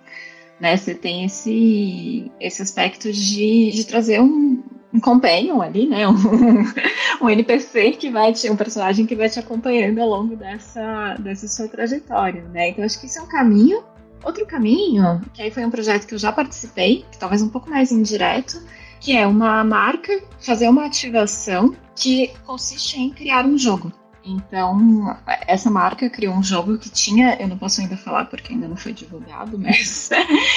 né? 0.60 0.76
Você 0.76 0.94
tem 0.94 1.26
esse, 1.26 2.32
esse 2.40 2.62
aspecto 2.62 3.12
de, 3.12 3.72
de 3.72 3.86
trazer 3.86 4.22
um, 4.22 4.64
um 4.94 5.00
companion 5.00 5.62
ali, 5.62 5.88
né? 5.88 6.06
Um, 7.20 7.26
um 7.26 7.30
NPC 7.30 7.92
que 7.92 8.10
vai 8.10 8.32
te, 8.32 8.50
um 8.50 8.56
personagem 8.56 9.06
que 9.06 9.16
vai 9.16 9.30
te 9.30 9.40
acompanhando 9.40 10.00
ao 10.00 10.08
longo 10.08 10.36
dessa, 10.36 11.16
dessa 11.16 11.48
sua 11.48 11.68
trajetória, 11.68 12.44
né? 12.54 12.70
Então 12.70 12.86
acho 12.86 13.00
que 13.00 13.08
isso 13.08 13.20
é 13.20 13.22
um 13.22 13.28
caminho. 13.28 13.84
Outro 14.24 14.46
caminho, 14.46 15.22
que 15.34 15.42
aí 15.42 15.52
foi 15.52 15.66
um 15.66 15.70
projeto 15.70 16.06
que 16.06 16.14
eu 16.14 16.18
já 16.18 16.32
participei, 16.32 17.06
que 17.12 17.18
talvez 17.18 17.42
um 17.42 17.50
pouco 17.50 17.70
mais 17.70 17.92
indireto, 17.92 18.62
que 19.00 19.16
é 19.16 19.26
uma 19.26 19.64
marca 19.64 20.12
fazer 20.40 20.68
uma 20.68 20.86
ativação 20.86 21.76
que 21.96 22.32
consiste 22.46 23.00
em 23.00 23.10
criar 23.10 23.46
um 23.46 23.58
jogo. 23.58 23.92
Então, 24.30 25.18
essa 25.48 25.72
marca 25.72 26.10
criou 26.10 26.36
um 26.36 26.44
jogo 26.44 26.78
que 26.78 26.90
tinha, 26.90 27.38
eu 27.40 27.48
não 27.48 27.58
posso 27.58 27.80
ainda 27.80 27.96
falar 27.96 28.26
porque 28.26 28.52
ainda 28.52 28.68
não 28.68 28.76
foi 28.76 28.92
divulgado, 28.92 29.58
mas 29.60 30.10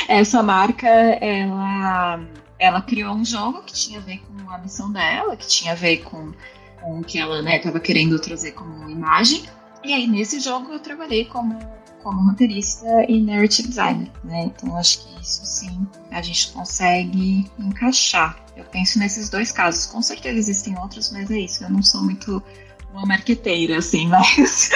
essa 0.09 0.43
marca, 0.43 0.89
ela, 0.89 2.21
ela 2.59 2.83
criou 2.83 3.15
um 3.15 3.25
jogo 3.25 3.63
que 3.63 3.73
tinha 3.73 4.01
a 4.01 4.03
ver 4.03 4.19
com 4.19 4.51
a 4.51 4.59
missão 4.59 4.91
dela, 4.91 5.37
que 5.37 5.47
tinha 5.47 5.73
a 5.73 5.77
ver 5.77 5.99
com, 5.99 6.33
com 6.81 6.99
o 6.99 7.05
que 7.05 7.19
ela 7.19 7.39
estava 7.55 7.79
né, 7.79 7.81
querendo 7.81 8.19
trazer 8.19 8.53
como 8.53 8.91
imagem. 8.91 9.45
E 9.85 9.95
aí, 9.95 10.07
nesse 10.07 10.41
jogo, 10.41 10.73
eu 10.73 10.81
trabalhei 10.81 11.25
como, 11.27 11.57
como 12.03 12.29
roteirista 12.29 12.87
e 13.09 13.21
narrative 13.23 13.69
designer, 13.69 14.11
né? 14.25 14.45
Então, 14.47 14.77
acho 14.77 15.07
que 15.07 15.23
isso 15.23 15.47
sim 15.47 15.87
a 16.11 16.21
gente 16.21 16.51
consegue 16.53 17.49
encaixar. 17.59 18.37
Eu 18.57 18.65
penso 18.65 18.99
nesses 18.99 19.31
dois 19.31 19.53
casos. 19.53 19.87
Com 19.87 20.03
certeza 20.03 20.39
existem 20.39 20.79
outros, 20.79 21.11
mas 21.13 21.31
é 21.31 21.39
isso. 21.39 21.65
Eu 21.65 21.71
não 21.71 21.83
sou 21.83 22.03
muito 22.03 22.43
uma 22.93 23.07
marqueteira, 23.07 23.79
assim, 23.79 24.07
mas. 24.11 24.71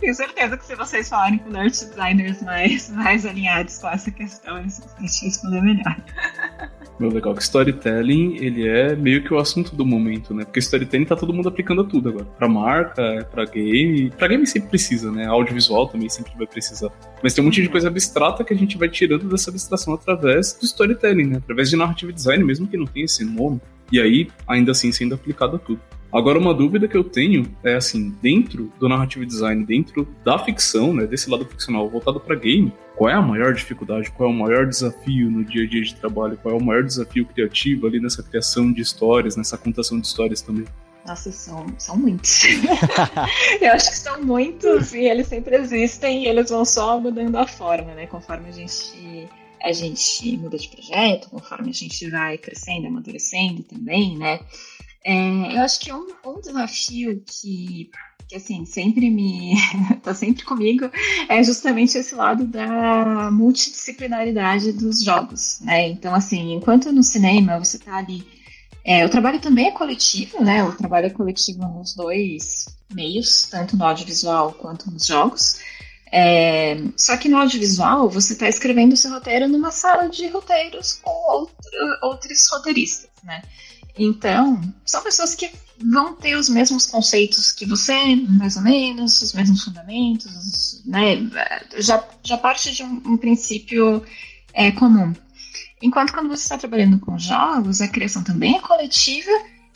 Tenho 0.00 0.14
certeza 0.14 0.56
que 0.56 0.66
se 0.66 0.74
vocês 0.74 1.08
falarem 1.08 1.38
com 1.38 1.56
art 1.56 1.70
designers 1.70 2.42
mais, 2.42 2.90
mais 2.90 3.24
alinhados 3.24 3.78
com 3.78 3.88
essa 3.88 4.10
questão, 4.10 4.58
eles 4.58 4.80
vão 4.80 5.06
te 5.06 5.24
responder 5.24 5.62
melhor. 5.62 5.96
Meu 6.98 7.10
legal 7.10 7.34
que 7.34 7.42
storytelling, 7.42 8.36
ele 8.36 8.68
é 8.68 8.94
meio 8.94 9.24
que 9.24 9.34
o 9.34 9.38
assunto 9.38 9.74
do 9.74 9.84
momento, 9.84 10.32
né? 10.32 10.44
Porque 10.44 10.60
storytelling 10.60 11.04
tá 11.04 11.16
todo 11.16 11.32
mundo 11.32 11.48
aplicando 11.48 11.80
a 11.80 11.84
tudo 11.84 12.10
agora. 12.10 12.24
Pra 12.24 12.48
marca, 12.48 13.26
pra 13.32 13.44
game. 13.46 14.10
Pra 14.10 14.28
game 14.28 14.46
sempre 14.46 14.68
precisa, 14.68 15.10
né? 15.10 15.26
Audiovisual 15.26 15.88
também 15.88 16.08
sempre 16.08 16.32
vai 16.36 16.46
precisar. 16.46 16.90
Mas 17.22 17.34
tem 17.34 17.42
um 17.42 17.46
monte 17.46 17.62
de 17.62 17.68
coisa 17.68 17.88
abstrata 17.88 18.44
que 18.44 18.54
a 18.54 18.56
gente 18.56 18.78
vai 18.78 18.88
tirando 18.88 19.28
dessa 19.28 19.50
abstração 19.50 19.94
através 19.94 20.52
do 20.52 20.64
storytelling, 20.64 21.26
né? 21.26 21.36
Através 21.38 21.68
de 21.68 21.76
narrative 21.76 22.12
design, 22.12 22.44
mesmo 22.44 22.68
que 22.68 22.76
não 22.76 22.86
tenha 22.86 23.06
esse 23.06 23.24
nome. 23.24 23.60
E 23.90 24.00
aí, 24.00 24.28
ainda 24.46 24.70
assim, 24.70 24.92
sendo 24.92 25.14
aplicado 25.14 25.56
a 25.56 25.58
tudo. 25.58 25.80
Agora, 26.14 26.38
uma 26.38 26.54
dúvida 26.54 26.86
que 26.86 26.96
eu 26.96 27.02
tenho 27.02 27.52
é 27.64 27.74
assim, 27.74 28.10
dentro 28.22 28.72
do 28.78 28.88
narrative 28.88 29.26
design, 29.26 29.66
dentro 29.66 30.06
da 30.24 30.38
ficção, 30.38 30.94
né, 30.94 31.08
desse 31.08 31.28
lado 31.28 31.44
ficcional 31.44 31.90
voltado 31.90 32.20
para 32.20 32.36
game, 32.36 32.72
qual 32.94 33.10
é 33.10 33.14
a 33.14 33.20
maior 33.20 33.52
dificuldade, 33.52 34.12
qual 34.12 34.30
é 34.30 34.32
o 34.32 34.36
maior 34.36 34.64
desafio 34.64 35.28
no 35.28 35.44
dia 35.44 35.64
a 35.64 35.68
dia 35.68 35.82
de 35.82 35.92
trabalho, 35.96 36.38
qual 36.40 36.54
é 36.54 36.56
o 36.56 36.64
maior 36.64 36.84
desafio 36.84 37.26
criativo 37.26 37.88
ali 37.88 37.98
nessa 37.98 38.22
criação 38.22 38.72
de 38.72 38.80
histórias, 38.80 39.36
nessa 39.36 39.58
contação 39.58 39.98
de 39.98 40.06
histórias 40.06 40.40
também? 40.40 40.66
Nossa, 41.04 41.32
são, 41.32 41.66
são 41.78 41.96
muitos. 41.96 42.44
eu 43.60 43.72
acho 43.72 43.90
que 43.90 43.96
são 43.96 44.22
muitos 44.22 44.94
e 44.94 45.00
eles 45.00 45.26
sempre 45.26 45.56
existem 45.56 46.22
e 46.22 46.28
eles 46.28 46.48
vão 46.48 46.64
só 46.64 47.00
mudando 47.00 47.34
a 47.34 47.46
forma, 47.48 47.92
né? 47.92 48.06
Conforme 48.06 48.50
a 48.50 48.52
gente 48.52 49.28
a 49.64 49.72
gente 49.72 50.36
muda 50.36 50.58
de 50.58 50.68
projeto, 50.68 51.30
conforme 51.30 51.70
a 51.70 51.72
gente 51.72 52.08
vai 52.10 52.36
crescendo, 52.36 52.86
amadurecendo 52.86 53.62
também, 53.62 54.16
né? 54.18 54.40
É, 55.04 55.56
eu 55.56 55.60
acho 55.60 55.80
que 55.80 55.92
um, 55.92 56.06
um 56.24 56.40
desafio 56.40 57.22
que, 57.26 57.90
que, 58.26 58.36
assim, 58.36 58.64
sempre 58.64 59.10
me... 59.10 59.54
tá 60.02 60.14
sempre 60.14 60.44
comigo 60.44 60.90
é 61.28 61.42
justamente 61.42 61.98
esse 61.98 62.14
lado 62.14 62.46
da 62.46 63.30
multidisciplinaridade 63.30 64.72
dos 64.72 65.02
jogos, 65.02 65.60
né? 65.60 65.88
Então, 65.88 66.14
assim, 66.14 66.54
enquanto 66.54 66.90
no 66.90 67.02
cinema 67.02 67.58
você 67.58 67.78
tá 67.78 67.96
ali... 67.96 68.26
É, 68.86 69.04
o 69.04 69.08
trabalho 69.08 69.40
também 69.40 69.68
é 69.68 69.70
coletivo, 69.70 70.42
né? 70.42 70.62
O 70.62 70.72
trabalho 70.72 71.06
é 71.06 71.10
coletivo 71.10 71.66
nos 71.68 71.94
dois 71.94 72.66
meios, 72.92 73.46
tanto 73.50 73.76
no 73.76 73.84
audiovisual 73.84 74.52
quanto 74.52 74.90
nos 74.90 75.06
jogos. 75.06 75.58
É, 76.12 76.76
só 76.96 77.16
que 77.16 77.28
no 77.28 77.38
audiovisual, 77.38 78.08
você 78.08 78.34
está 78.34 78.48
escrevendo 78.48 78.96
seu 78.96 79.10
roteiro 79.10 79.48
numa 79.48 79.70
sala 79.70 80.08
de 80.08 80.28
roteiros 80.28 81.00
com 81.02 81.10
outro, 81.10 81.56
outros 82.02 82.46
roteiristas, 82.52 83.10
né? 83.24 83.42
Então, 83.96 84.60
são 84.84 85.02
pessoas 85.02 85.34
que 85.34 85.50
vão 85.78 86.14
ter 86.14 86.36
os 86.36 86.48
mesmos 86.48 86.86
conceitos 86.86 87.52
que 87.52 87.66
você, 87.66 88.16
mais 88.16 88.56
ou 88.56 88.62
menos, 88.62 89.20
os 89.22 89.32
mesmos 89.32 89.64
fundamentos, 89.64 90.82
né? 90.84 91.16
Já, 91.78 92.04
já 92.22 92.36
parte 92.36 92.72
de 92.72 92.82
um, 92.82 93.02
um 93.06 93.16
princípio 93.16 94.04
é, 94.52 94.70
comum. 94.72 95.12
Enquanto 95.82 96.12
quando 96.12 96.28
você 96.28 96.42
está 96.42 96.56
trabalhando 96.56 96.98
com 96.98 97.18
jogos, 97.18 97.80
a 97.80 97.88
criação 97.88 98.24
também 98.24 98.56
é 98.56 98.60
coletiva, 98.60 99.30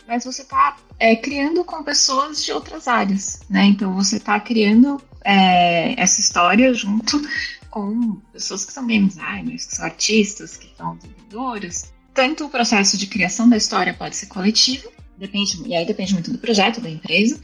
mas 0.07 0.25
você 0.25 0.43
está 0.43 0.77
é, 0.99 1.15
criando 1.15 1.63
com 1.65 1.83
pessoas 1.85 2.43
de 2.43 2.53
outras 2.53 2.89
áreas, 2.89 3.41
né? 3.49 3.67
Então 3.67 3.93
você 3.93 4.17
está 4.17 4.41
criando 4.41 5.01
é, 5.25 6.01
essa 6.01 6.21
história 6.21 6.73
junto 6.73 7.21
com 7.71 8.15
pessoas 8.33 8.65
que 8.65 8.73
são 8.73 8.87
game 8.87 9.07
designers, 9.07 9.67
que 9.67 9.77
são 9.77 9.85
artistas, 9.85 10.57
que 10.57 10.71
são 10.77 10.97
desenvolvedores, 10.97 11.93
tanto 12.19 12.47
o 12.47 12.51
processo 12.51 12.99
de 12.99 13.07
criação 13.07 13.49
da 13.49 13.57
história 13.57 13.95
pode 13.95 14.17
ser 14.17 14.27
coletivo, 14.27 14.91
depende, 15.17 15.63
e 15.65 15.77
aí 15.77 15.87
depende 15.87 16.15
muito 16.15 16.33
do 16.33 16.39
projeto, 16.39 16.81
da 16.81 16.91
empresa, 16.91 17.41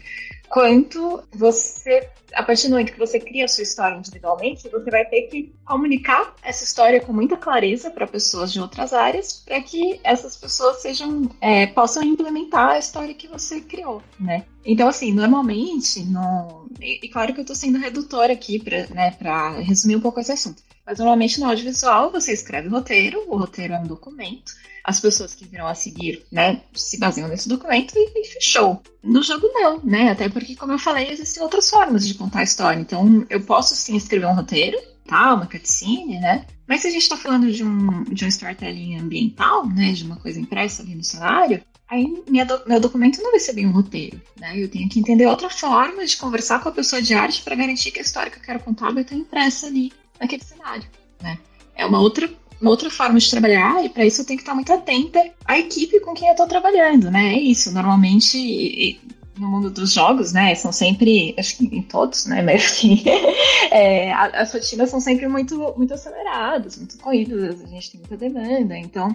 quanto 0.49 1.23
você, 1.33 2.09
a 2.33 2.43
partir 2.43 2.67
do 2.67 2.71
momento 2.73 2.93
que 2.93 2.99
você 2.99 3.21
cria 3.21 3.45
a 3.45 3.49
sua 3.49 3.63
história 3.63 3.97
individualmente, 3.97 4.69
você 4.69 4.91
vai 4.91 5.05
ter 5.05 5.29
que 5.29 5.55
comunicar 5.65 6.35
essa 6.43 6.65
história 6.65 7.01
com 7.01 7.13
muita 7.13 7.37
clareza 7.37 7.89
para 7.89 8.05
pessoas 8.05 8.53
de 8.53 8.59
outras 8.59 8.93
áreas, 8.93 9.45
para 9.47 9.63
que 9.63 10.01
essas 10.03 10.37
pessoas 10.37 10.83
sejam, 10.83 11.31
é, 11.41 11.69
possam 11.69 12.03
implementar 12.03 12.71
a 12.71 12.79
história 12.79 13.15
que 13.15 13.29
você 13.29 13.61
criou, 13.61 14.03
né? 14.19 14.45
Então, 14.65 14.89
assim, 14.89 15.13
normalmente, 15.13 16.03
no... 16.03 16.67
e, 16.81 17.09
claro 17.11 17.33
que 17.33 17.39
eu 17.39 17.45
estou 17.45 17.55
sendo 17.55 17.79
redutora 17.79 18.33
aqui 18.33 18.59
para 18.59 18.89
né, 18.89 19.17
resumir 19.63 19.95
um 19.95 20.01
pouco 20.01 20.19
esse 20.19 20.33
assunto. 20.33 20.65
Mas 20.87 20.99
normalmente 20.99 21.41
no 21.41 21.47
audiovisual 21.47 22.11
você 22.11 22.33
escreve 22.33 22.69
o 22.69 22.71
roteiro, 22.71 23.25
o 23.29 23.37
roteiro 23.37 23.73
é 23.75 23.79
um 23.79 23.87
documento, 23.87 24.53
as 24.85 25.01
pessoas 25.01 25.35
que 25.35 25.47
virão 25.47 25.67
a 25.67 25.75
seguir, 25.75 26.23
né, 26.31 26.61
se 26.75 26.99
baseiam 26.99 27.27
nesse 27.27 27.49
documento 27.49 27.95
e, 27.97 28.21
e, 28.21 28.25
fechou. 28.27 28.83
No 29.03 29.23
jogo 29.23 29.49
não, 29.55 29.81
né? 29.83 30.11
Até 30.11 30.29
porque, 30.29 30.55
como 30.55 30.73
eu 30.73 30.79
falei, 30.79 31.11
existem 31.11 31.43
outras 31.43 31.71
formas 31.71 32.07
de 32.07 32.15
contar 32.15 32.41
a 32.41 32.45
história. 32.45 32.79
Então, 32.79 33.25
eu 33.31 33.41
posso 33.41 33.75
sim 33.75 33.97
escrever 33.97 34.27
um 34.27 34.35
roteiro, 34.35 34.79
tá? 35.07 35.33
Uma 35.33 35.47
cutscene, 35.47 36.21
né? 36.21 36.45
Mas 36.67 36.83
se 36.83 36.89
a 36.89 36.91
gente 36.91 37.03
está 37.03 37.17
falando 37.17 37.51
de 37.51 37.65
um, 37.65 38.05
de 38.05 38.27
um 38.27 38.29
storytelling 38.29 38.99
ambiental, 38.99 39.67
né? 39.67 39.93
De 39.93 40.05
uma 40.05 40.17
coisa 40.17 40.39
impressa 40.39 40.83
ali 40.83 40.95
no 40.95 41.05
cenário, 41.05 41.63
aí 41.89 42.23
minha 42.29 42.45
do, 42.45 42.61
meu 42.67 42.79
documento 42.79 43.23
não 43.23 43.31
vai 43.31 43.41
ser 43.41 43.55
bem 43.55 43.67
um 43.67 43.73
roteiro, 43.73 44.21
né? 44.39 44.53
Eu 44.55 44.69
tenho 44.69 44.89
que 44.89 44.99
entender 44.99 45.27
outra 45.27 45.49
forma 45.49 46.05
de 46.05 46.17
conversar 46.19 46.63
com 46.63 46.69
a 46.69 46.73
pessoa 46.73 47.01
de 47.01 47.15
arte 47.15 47.43
para 47.43 47.57
garantir 47.57 47.91
que 47.91 48.01
a 48.01 48.03
história 48.03 48.31
que 48.31 48.39
eu 48.39 48.43
quero 48.43 48.61
contar 48.61 48.93
vai 48.93 49.03
estar 49.03 49.15
impressa 49.15 49.67
ali 49.67 49.93
naquele 50.21 50.45
cenário, 50.45 50.85
né? 51.23 51.39
É 51.75 51.85
uma 51.85 52.01
outra 52.01 52.29
uma 52.61 52.71
outra 52.71 52.89
forma 52.89 53.19
de 53.19 53.29
trabalhar 53.31 53.85
e 53.85 53.89
para 53.89 54.07
isso 54.07 54.23
eu 54.23 54.25
tenho 54.25 54.39
que 54.39 54.43
estar 54.43 54.55
muito 54.55 54.73
atenta 54.73 55.21
à 55.45 55.59
equipe 55.59 56.01
com 56.01 56.15
quem 56.15 56.29
eu 56.29 56.33
estou 56.33 56.47
trabalhando, 56.47 57.11
né? 57.11 57.35
É 57.35 57.39
isso. 57.39 57.71
Normalmente 57.73 58.99
no 59.39 59.49
mundo 59.49 59.71
dos 59.71 59.93
jogos, 59.93 60.33
né, 60.33 60.55
são 60.55 60.71
sempre, 60.71 61.35
acho 61.39 61.57
que 61.57 61.65
em 61.65 61.83
todos, 61.83 62.27
né, 62.27 62.43
mas 62.43 62.65
assim, 62.65 63.03
é, 63.71 64.13
as 64.13 64.53
rotinas 64.53 64.91
são 64.91 65.01
sempre 65.01 65.27
muito, 65.29 65.75
muito 65.77 65.93
aceleradas, 65.93 66.77
muito 66.77 66.97
corridas, 66.99 67.61
a 67.63 67.67
gente 67.67 67.91
tem 67.91 68.01
muita 68.01 68.17
demanda, 68.17 68.77
então 68.79 69.15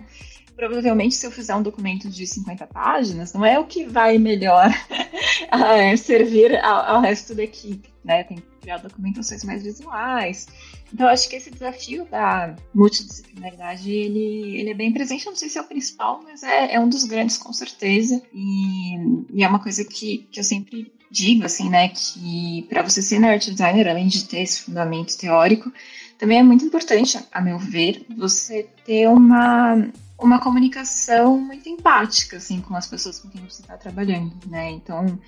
provavelmente 0.55 1.15
se 1.15 1.25
eu 1.25 1.31
fizer 1.31 1.55
um 1.55 1.63
documento 1.63 2.09
de 2.09 2.27
50 2.27 2.67
páginas, 2.67 3.31
não 3.31 3.45
é 3.45 3.57
o 3.57 3.63
que 3.63 3.85
vai 3.85 4.17
melhor 4.17 4.69
servir 5.97 6.57
ao, 6.57 6.95
ao, 6.95 7.01
resto 7.01 7.33
da 7.33 7.43
equipe, 7.43 7.89
né? 8.09 8.23
Tem 8.23 8.37
que 8.37 8.43
criar 8.59 8.77
documentações 8.77 9.43
mais 9.43 9.61
visuais. 9.61 10.47
Então, 10.91 11.07
acho 11.07 11.29
que 11.29 11.35
esse 11.35 11.51
desafio 11.51 12.05
da 12.05 12.55
multidisciplinaridade, 12.73 13.91
ele, 13.91 14.59
ele 14.59 14.71
é 14.71 14.73
bem 14.73 14.91
presente. 14.91 15.27
Eu 15.27 15.31
não 15.31 15.37
sei 15.37 15.47
se 15.47 15.59
é 15.59 15.61
o 15.61 15.67
principal, 15.67 16.21
mas 16.23 16.41
é, 16.41 16.73
é 16.73 16.79
um 16.79 16.89
dos 16.89 17.03
grandes, 17.03 17.37
com 17.37 17.53
certeza. 17.53 18.19
E, 18.33 18.95
e 19.31 19.43
é 19.43 19.47
uma 19.47 19.61
coisa 19.61 19.85
que, 19.85 20.27
que 20.31 20.39
eu 20.39 20.43
sempre 20.43 20.91
digo, 21.11 21.45
assim, 21.45 21.69
né? 21.69 21.89
Que 21.89 22.65
para 22.67 22.81
você 22.81 23.01
ser 23.01 23.23
art 23.23 23.47
designer, 23.47 23.87
além 23.87 24.07
de 24.07 24.25
ter 24.25 24.39
esse 24.39 24.61
fundamento 24.61 25.15
teórico, 25.15 25.71
também 26.17 26.39
é 26.39 26.43
muito 26.43 26.65
importante, 26.65 27.17
a 27.31 27.41
meu 27.41 27.59
ver, 27.59 28.05
você 28.17 28.67
ter 28.85 29.07
uma 29.07 29.87
uma 30.19 30.39
comunicação 30.39 31.39
muito 31.39 31.67
empática, 31.67 32.37
assim, 32.37 32.61
com 32.61 32.75
as 32.75 32.87
pessoas 32.87 33.19
com 33.19 33.29
quem 33.29 33.41
você 33.41 33.61
está 33.61 33.77
trabalhando, 33.77 34.35
né? 34.47 34.69
Então, 34.71 35.19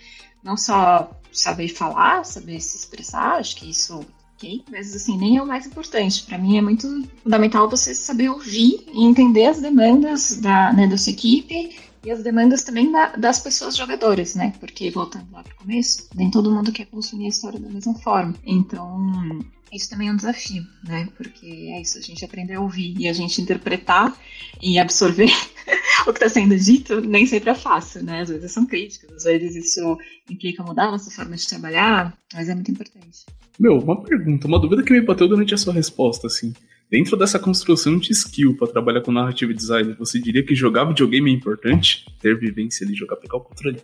não 0.44 0.58
só 0.58 1.12
saber 1.32 1.70
falar, 1.70 2.26
saber 2.26 2.60
se 2.60 2.78
expressar, 2.78 3.38
acho 3.38 3.56
que 3.56 3.70
isso 3.70 4.06
ok, 4.36 4.64
mas 4.70 4.96
assim, 4.96 5.18
nem 5.18 5.38
é 5.38 5.42
o 5.42 5.48
mais 5.48 5.66
importante. 5.66 6.24
Para 6.24 6.38
mim 6.38 6.58
é 6.58 6.62
muito 6.62 7.08
fundamental 7.24 7.70
você 7.70 7.94
saber 7.94 8.30
ouvir 8.30 8.86
e 8.94 9.06
entender 9.06 9.46
as 9.46 9.62
demandas 9.62 10.38
da, 10.38 10.74
né, 10.74 10.88
da 10.88 10.98
sua 10.98 11.12
equipe 11.12 11.80
e 12.04 12.12
as 12.12 12.24
demandas 12.24 12.64
também 12.64 12.92
da, 12.92 13.16
das 13.16 13.40
pessoas 13.40 13.76
jogadoras, 13.76 14.36
né? 14.36 14.54
Porque, 14.60 14.90
voltando 14.90 15.32
lá 15.32 15.44
para 15.44 15.54
o 15.54 15.58
começo, 15.58 16.08
nem 16.16 16.32
todo 16.32 16.52
mundo 16.52 16.72
quer 16.72 16.86
consumir 16.86 17.26
a 17.26 17.30
história 17.30 17.60
da 17.60 17.70
mesma 17.70 17.94
forma. 17.96 18.34
Então, 18.46 19.40
isso 19.72 19.90
também 19.90 20.10
é 20.10 20.12
um 20.12 20.16
desafio, 20.16 20.64
né? 20.84 21.08
Porque 21.16 21.46
é 21.46 21.82
isso, 21.82 21.98
a 21.98 22.02
gente 22.02 22.26
aprender 22.26 22.56
a 22.56 22.62
ouvir 22.62 22.96
e 22.98 23.08
a 23.08 23.14
gente 23.14 23.42
interpretar 23.42 24.18
e 24.62 24.78
absorver 24.80 25.32
o 26.08 26.12
que 26.12 26.24
está 26.24 26.30
sendo 26.30 26.58
dito 26.58 27.00
nem 27.02 27.26
sempre 27.26 27.52
é 27.52 27.56
fácil, 27.56 28.04
né? 28.04 28.22
Às 28.22 28.30
vezes 28.30 28.52
são 28.52 28.66
críticas, 28.66 29.12
às 29.12 29.24
vezes 29.24 29.56
isso 29.56 29.98
implica 30.30 30.64
mudar 30.64 30.88
a 30.88 30.92
nossa 30.92 31.12
forma 31.12 31.36
de 31.36 31.48
trabalhar, 31.48 32.18
mas 32.34 32.50
é 32.50 32.56
muito 32.56 32.72
importante. 32.72 33.26
Meu, 33.60 33.78
uma 33.78 34.02
pergunta, 34.02 34.48
uma 34.48 34.60
dúvida 34.60 34.84
que 34.84 34.92
me 34.92 35.02
bateu 35.02 35.28
durante 35.28 35.54
a 35.54 35.58
sua 35.58 35.74
resposta, 35.74 36.28
assim. 36.28 36.54
Dentro 36.92 37.16
dessa 37.16 37.40
construção 37.40 37.98
de 37.98 38.12
skill 38.12 38.58
para 38.58 38.68
trabalhar 38.68 39.00
com 39.00 39.14
narrative 39.14 39.54
design, 39.54 39.96
você 39.98 40.20
diria 40.20 40.46
que 40.46 40.54
jogar 40.54 40.84
videogame 40.84 41.32
é 41.32 41.34
importante? 41.34 42.06
Ter 42.20 42.38
vivência 42.38 42.86
ali, 42.86 42.94
jogar, 42.94 43.16
pegar 43.16 43.38
o 43.38 43.40
controle. 43.40 43.82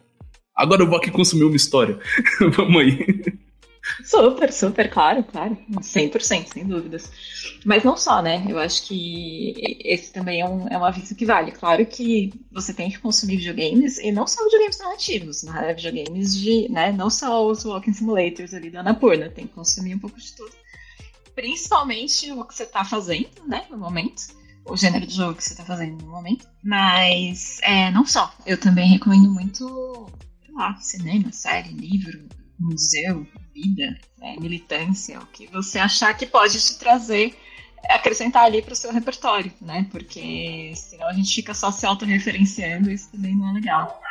Agora 0.53 0.81
eu 0.81 0.87
vou 0.87 0.97
aqui 0.97 1.09
consumir 1.09 1.45
uma 1.45 1.55
história. 1.55 1.97
Vamos 2.51 2.81
aí. 2.81 3.23
Super, 4.03 4.51
super, 4.51 4.89
claro, 4.89 5.23
claro. 5.23 5.57
100%, 5.79 6.47
sem 6.47 6.65
dúvidas. 6.65 7.09
Mas 7.63 7.85
não 7.85 7.95
só, 7.95 8.21
né? 8.21 8.45
Eu 8.49 8.59
acho 8.59 8.85
que 8.85 9.53
esse 9.85 10.11
também 10.11 10.41
é 10.41 10.45
um, 10.45 10.67
é 10.67 10.77
um 10.77 10.83
aviso 10.83 11.15
que 11.15 11.25
vale. 11.25 11.53
Claro 11.53 11.85
que 11.85 12.33
você 12.51 12.73
tem 12.73 12.91
que 12.91 12.99
consumir 12.99 13.37
videogames, 13.37 13.99
e 13.99 14.11
não 14.11 14.27
só 14.27 14.43
videogames 14.43 14.79
narrativos, 14.79 15.43
né? 15.43 15.73
Videogames 15.73 16.35
de, 16.37 16.67
né? 16.69 16.91
Não 16.91 17.09
só 17.09 17.47
os 17.47 17.63
walking 17.63 17.93
simulators 17.93 18.53
ali 18.53 18.69
da 18.69 18.81
Anapurna, 18.81 19.29
tem 19.29 19.47
que 19.47 19.53
consumir 19.53 19.95
um 19.95 19.99
pouco 19.99 20.19
de 20.19 20.35
tudo. 20.35 20.51
Principalmente 21.37 22.31
o 22.31 22.43
que 22.43 22.55
você 22.55 22.63
está 22.63 22.83
fazendo, 22.83 23.47
né? 23.47 23.67
No 23.69 23.77
momento. 23.77 24.35
O 24.65 24.75
gênero 24.75 25.05
de 25.05 25.13
jogo 25.13 25.35
que 25.35 25.43
você 25.43 25.53
está 25.53 25.63
fazendo 25.63 26.03
no 26.03 26.09
momento. 26.09 26.47
Mas, 26.63 27.59
é, 27.61 27.91
não 27.91 28.07
só. 28.07 28.33
Eu 28.43 28.59
também 28.59 28.89
recomendo 28.89 29.29
muito, 29.29 30.09
sei 30.43 30.55
lá, 30.55 30.75
cinema, 30.77 31.31
série, 31.31 31.69
livro, 31.69 32.27
museu, 32.59 33.23
vida, 33.53 33.99
né, 34.17 34.35
militância, 34.39 35.19
o 35.19 35.27
que 35.27 35.45
você 35.45 35.77
achar 35.77 36.11
que 36.17 36.25
pode 36.25 36.59
te 36.59 36.79
trazer, 36.79 37.37
acrescentar 37.87 38.43
ali 38.45 38.63
para 38.63 38.73
o 38.73 38.75
seu 38.75 38.91
repertório, 38.91 39.53
né? 39.61 39.87
Porque 39.91 40.73
senão 40.75 41.07
a 41.07 41.13
gente 41.13 41.35
fica 41.35 41.53
só 41.53 41.69
se 41.69 41.85
autorreferenciando 41.85 42.89
e 42.89 42.95
isso 42.95 43.11
também 43.11 43.35
não 43.35 43.51
é 43.51 43.53
legal. 43.53 44.01